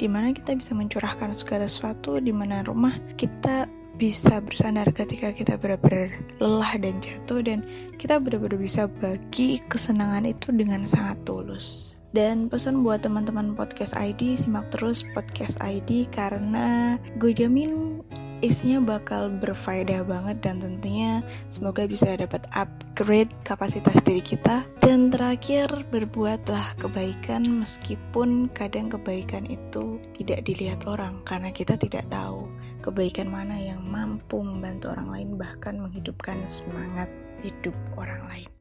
di 0.00 0.08
mana 0.08 0.32
kita 0.32 0.56
bisa 0.56 0.72
mencurahkan 0.72 1.36
segala 1.36 1.68
sesuatu 1.68 2.16
di 2.20 2.32
mana 2.32 2.64
rumah 2.64 2.96
kita 3.20 3.68
bisa 3.94 4.42
bersandar 4.42 4.90
ketika 4.90 5.30
kita 5.30 5.54
benar-benar 5.54 6.10
lelah 6.42 6.72
dan 6.82 6.98
jatuh 6.98 7.40
dan 7.46 7.62
kita 7.94 8.18
benar-benar 8.18 8.58
bisa 8.58 8.90
bagi 8.90 9.62
kesenangan 9.70 10.26
itu 10.26 10.50
dengan 10.50 10.82
sangat 10.82 11.22
tulus 11.22 12.02
dan 12.14 12.46
pesan 12.46 12.86
buat 12.86 13.02
teman-teman 13.02 13.58
podcast 13.58 13.92
ID, 13.98 14.38
simak 14.38 14.70
terus 14.70 15.02
podcast 15.12 15.58
ID 15.58 16.06
karena 16.14 16.94
gue 17.18 17.34
jamin 17.34 17.98
isinya 18.38 18.96
bakal 18.96 19.34
berfaedah 19.42 20.06
banget 20.06 20.38
dan 20.44 20.62
tentunya 20.62 21.26
semoga 21.50 21.90
bisa 21.90 22.14
dapat 22.14 22.46
upgrade 22.54 23.34
kapasitas 23.42 23.98
diri 24.06 24.22
kita. 24.22 24.62
Dan 24.78 25.10
terakhir, 25.10 25.66
berbuatlah 25.90 26.78
kebaikan 26.78 27.66
meskipun 27.66 28.46
kadang 28.54 28.94
kebaikan 28.94 29.48
itu 29.50 29.98
tidak 30.14 30.46
dilihat 30.46 30.86
orang 30.86 31.18
karena 31.26 31.50
kita 31.50 31.74
tidak 31.74 32.06
tahu 32.12 32.46
kebaikan 32.84 33.32
mana 33.32 33.56
yang 33.58 33.80
mampu 33.82 34.38
membantu 34.44 34.92
orang 34.92 35.08
lain 35.08 35.30
bahkan 35.40 35.80
menghidupkan 35.80 36.36
semangat 36.46 37.08
hidup 37.40 37.74
orang 37.96 38.22
lain. 38.28 38.53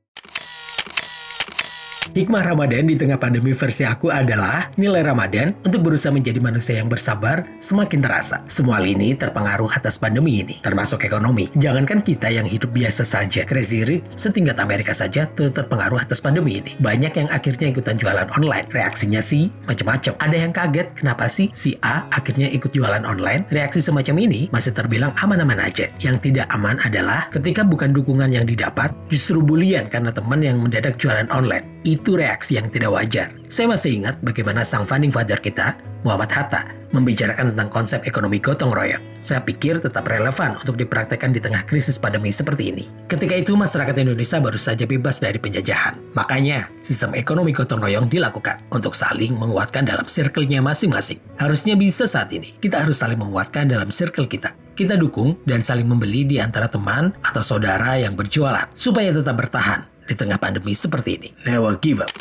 Hikmah 2.11 2.43
Ramadan 2.43 2.91
di 2.91 2.99
tengah 2.99 3.15
pandemi 3.15 3.55
versi 3.55 3.87
aku 3.87 4.11
adalah 4.11 4.67
nilai 4.75 5.07
Ramadan 5.07 5.55
untuk 5.63 5.87
berusaha 5.87 6.11
menjadi 6.11 6.43
manusia 6.43 6.75
yang 6.75 6.91
bersabar 6.91 7.47
semakin 7.63 8.03
terasa. 8.03 8.43
Semua 8.51 8.83
hal 8.83 8.91
ini 8.91 9.15
terpengaruh 9.15 9.71
atas 9.71 9.95
pandemi 9.95 10.43
ini, 10.43 10.59
termasuk 10.59 11.07
ekonomi. 11.07 11.47
Jangankan 11.55 12.03
kita 12.03 12.27
yang 12.27 12.43
hidup 12.43 12.75
biasa 12.75 13.07
saja, 13.07 13.47
Crazy 13.47 13.87
Rich 13.87 14.19
setingkat 14.19 14.59
Amerika 14.59 14.91
saja 14.91 15.31
terpengaruh 15.31 16.03
atas 16.03 16.19
pandemi 16.19 16.59
ini. 16.59 16.75
Banyak 16.83 17.13
yang 17.15 17.29
akhirnya 17.31 17.71
ikutan 17.71 17.95
jualan 17.95 18.27
online. 18.35 18.67
Reaksinya 18.67 19.23
sih 19.23 19.47
macam-macam. 19.63 20.19
Ada 20.19 20.35
yang 20.35 20.51
kaget, 20.51 20.87
kenapa 20.99 21.31
sih 21.31 21.55
si 21.55 21.79
A 21.87 22.03
akhirnya 22.11 22.51
ikut 22.51 22.75
jualan 22.75 23.07
online? 23.07 23.47
Reaksi 23.47 23.79
semacam 23.79 24.27
ini 24.27 24.51
masih 24.51 24.75
terbilang 24.75 25.15
aman-aman 25.23 25.71
aja. 25.71 25.87
Yang 26.03 26.29
tidak 26.29 26.51
aman 26.51 26.75
adalah 26.83 27.31
ketika 27.31 27.63
bukan 27.63 27.95
dukungan 27.95 28.27
yang 28.27 28.43
didapat, 28.43 28.91
justru 29.07 29.39
bulian 29.39 29.87
karena 29.87 30.11
teman 30.11 30.43
yang 30.43 30.59
mendadak 30.59 30.99
jualan 30.99 31.31
online 31.31 31.72
itu 31.83 32.15
reaksi 32.15 32.55
yang 32.57 32.71
tidak 32.71 32.91
wajar. 32.95 33.35
Saya 33.51 33.69
masih 33.69 34.03
ingat 34.03 34.19
bagaimana 34.23 34.63
sang 34.63 34.87
founding 34.87 35.11
father 35.11 35.37
kita, 35.37 35.77
Muhammad 36.03 36.31
Hatta, 36.31 36.67
membicarakan 36.93 37.51
tentang 37.51 37.69
konsep 37.71 38.05
ekonomi 38.07 38.39
gotong 38.39 38.71
royong. 38.71 39.01
Saya 39.23 39.39
pikir 39.39 39.79
tetap 39.79 40.03
relevan 40.03 40.59
untuk 40.59 40.75
dipraktekkan 40.75 41.31
di 41.31 41.39
tengah 41.39 41.63
krisis 41.63 41.95
pandemi 41.95 42.29
seperti 42.29 42.75
ini. 42.75 42.83
Ketika 43.07 43.33
itu 43.39 43.55
masyarakat 43.55 43.95
Indonesia 44.03 44.37
baru 44.43 44.59
saja 44.59 44.83
bebas 44.83 45.23
dari 45.23 45.39
penjajahan. 45.39 45.95
Makanya, 46.11 46.67
sistem 46.83 47.15
ekonomi 47.15 47.55
gotong 47.55 47.79
royong 47.79 48.11
dilakukan 48.11 48.67
untuk 48.69 48.93
saling 48.93 49.33
menguatkan 49.39 49.87
dalam 49.87 50.05
circle-nya 50.05 50.59
masing-masing. 50.59 51.23
Harusnya 51.39 51.79
bisa 51.79 52.03
saat 52.03 52.35
ini. 52.35 52.51
Kita 52.59 52.83
harus 52.83 52.99
saling 52.99 53.17
menguatkan 53.17 53.71
dalam 53.71 53.89
circle 53.89 54.27
kita. 54.27 54.51
Kita 54.73 54.97
dukung 54.99 55.39
dan 55.47 55.63
saling 55.63 55.87
membeli 55.87 56.25
di 56.25 56.41
antara 56.41 56.67
teman 56.67 57.13
atau 57.21 57.45
saudara 57.45 57.95
yang 57.95 58.17
berjualan 58.17 58.65
supaya 58.73 59.13
tetap 59.13 59.37
bertahan 59.37 59.92
di 60.07 60.13
tengah 60.15 60.37
pandemi 60.37 60.75
seperti 60.75 61.19
ini. 61.19 61.29
Never 61.47 61.75
give 61.79 62.03
up. 62.03 62.11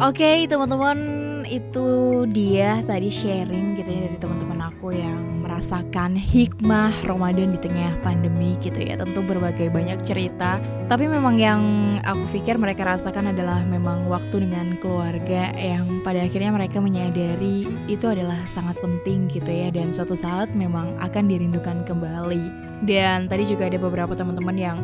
Oke 0.00 0.26
okay, 0.26 0.38
teman-teman 0.50 0.98
itu 1.46 1.88
dia 2.34 2.82
tadi 2.82 3.10
sharing 3.10 3.78
gitu 3.78 3.90
ya 3.90 4.00
dari 4.10 4.18
teman-teman 4.18 4.49
aku 4.70 4.94
yang 4.94 5.42
merasakan 5.42 6.14
hikmah 6.14 6.94
Ramadan 7.02 7.50
di 7.50 7.58
tengah 7.58 7.98
pandemi 8.06 8.54
gitu 8.62 8.78
ya. 8.78 8.94
Tentu 8.94 9.20
berbagai 9.26 9.66
banyak 9.68 10.06
cerita. 10.06 10.62
Tapi 10.86 11.10
memang 11.10 11.36
yang 11.36 11.62
aku 12.06 12.38
pikir 12.38 12.54
mereka 12.54 12.86
rasakan 12.86 13.34
adalah 13.34 13.66
memang 13.66 14.06
waktu 14.06 14.46
dengan 14.46 14.78
keluarga 14.78 15.50
yang 15.58 16.00
pada 16.06 16.22
akhirnya 16.22 16.54
mereka 16.54 16.78
menyadari 16.78 17.66
itu 17.90 18.06
adalah 18.06 18.38
sangat 18.46 18.78
penting 18.78 19.26
gitu 19.26 19.50
ya. 19.50 19.74
Dan 19.74 19.90
suatu 19.90 20.14
saat 20.14 20.54
memang 20.54 20.94
akan 21.02 21.26
dirindukan 21.26 21.82
kembali. 21.82 22.70
Dan 22.86 23.28
tadi 23.28 23.44
juga 23.44 23.66
ada 23.66 23.76
beberapa 23.76 24.14
teman-teman 24.14 24.56
yang 24.56 24.78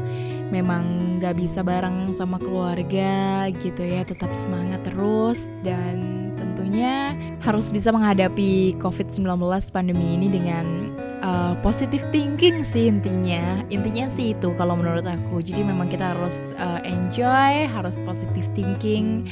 memang 0.50 1.16
gak 1.22 1.38
bisa 1.38 1.62
bareng 1.64 2.12
sama 2.12 2.36
keluarga 2.42 3.46
gitu 3.62 3.86
ya. 3.86 4.02
Tetap 4.02 4.34
semangat 4.34 4.82
terus 4.84 5.54
dan 5.62 6.25
tentunya 6.66 7.14
harus 7.46 7.70
bisa 7.70 7.94
menghadapi 7.94 8.74
COVID-19 8.82 9.22
pandemi 9.70 10.18
ini 10.18 10.26
dengan 10.26 10.85
uh, 11.26 11.58
positive 11.66 12.06
thinking 12.14 12.62
sih 12.62 12.86
intinya. 12.86 13.66
Intinya 13.74 14.06
sih 14.06 14.38
itu 14.38 14.54
kalau 14.54 14.78
menurut 14.78 15.02
aku. 15.02 15.42
Jadi 15.42 15.66
memang 15.66 15.90
kita 15.90 16.14
harus 16.14 16.54
uh, 16.62 16.78
enjoy, 16.86 17.66
harus 17.66 17.98
positive 18.06 18.46
thinking 18.54 19.26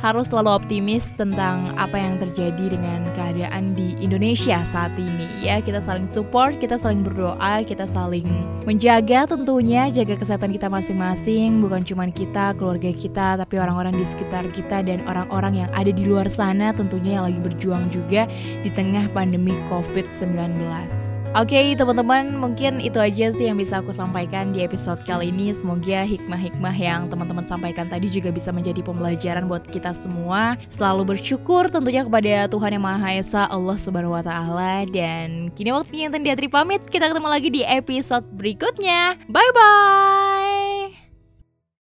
harus 0.00 0.28
selalu 0.28 0.52
optimis 0.52 1.16
tentang 1.16 1.72
apa 1.80 1.96
yang 1.96 2.20
terjadi 2.20 2.76
dengan 2.76 3.08
keadaan 3.16 3.72
di 3.72 3.96
Indonesia 3.96 4.60
saat 4.68 4.92
ini 5.00 5.24
ya 5.40 5.60
kita 5.64 5.80
saling 5.80 6.04
support 6.06 6.60
kita 6.60 6.76
saling 6.76 7.00
berdoa 7.00 7.64
kita 7.64 7.88
saling 7.88 8.28
menjaga 8.68 9.24
tentunya 9.24 9.88
jaga 9.88 10.20
kesehatan 10.20 10.52
kita 10.52 10.68
masing-masing 10.68 11.64
bukan 11.64 11.80
cuma 11.80 12.04
kita 12.12 12.52
keluarga 12.60 12.92
kita 12.92 13.40
tapi 13.40 13.56
orang-orang 13.56 13.96
di 13.96 14.04
sekitar 14.04 14.44
kita 14.52 14.84
dan 14.84 15.00
orang-orang 15.08 15.64
yang 15.64 15.70
ada 15.72 15.88
di 15.88 16.04
luar 16.04 16.28
sana 16.28 16.76
tentunya 16.76 17.16
yang 17.20 17.24
lagi 17.32 17.40
berjuang 17.40 17.88
juga 17.88 18.28
di 18.60 18.68
tengah 18.68 19.08
pandemi 19.16 19.56
COVID-19 19.72 21.15
Oke 21.36 21.76
teman-teman 21.76 22.32
mungkin 22.32 22.80
itu 22.80 22.96
aja 22.96 23.28
sih 23.28 23.52
yang 23.52 23.60
bisa 23.60 23.84
aku 23.84 23.92
sampaikan 23.92 24.56
di 24.56 24.64
episode 24.64 25.04
kali 25.04 25.28
ini. 25.28 25.52
Semoga 25.52 26.08
hikmah-hikmah 26.08 26.72
yang 26.72 27.12
teman-teman 27.12 27.44
sampaikan 27.44 27.92
tadi 27.92 28.08
juga 28.08 28.32
bisa 28.32 28.48
menjadi 28.56 28.80
pembelajaran 28.80 29.44
buat 29.44 29.68
kita 29.68 29.92
semua. 29.92 30.56
Selalu 30.72 31.12
bersyukur 31.12 31.68
tentunya 31.68 32.08
kepada 32.08 32.48
Tuhan 32.48 32.80
Yang 32.80 32.84
Maha 32.88 33.08
Esa 33.20 33.42
Allah 33.52 33.76
Subhanahu 33.76 34.16
Wa 34.16 34.24
Taala. 34.24 34.88
Dan 34.88 35.52
kini 35.52 35.76
waktunya 35.76 36.08
yang 36.08 36.24
Diatri 36.24 36.48
pamit. 36.48 36.80
Kita 36.88 37.12
ketemu 37.12 37.28
lagi 37.28 37.52
di 37.52 37.60
episode 37.68 38.24
berikutnya. 38.32 39.20
Bye-bye 39.28 40.65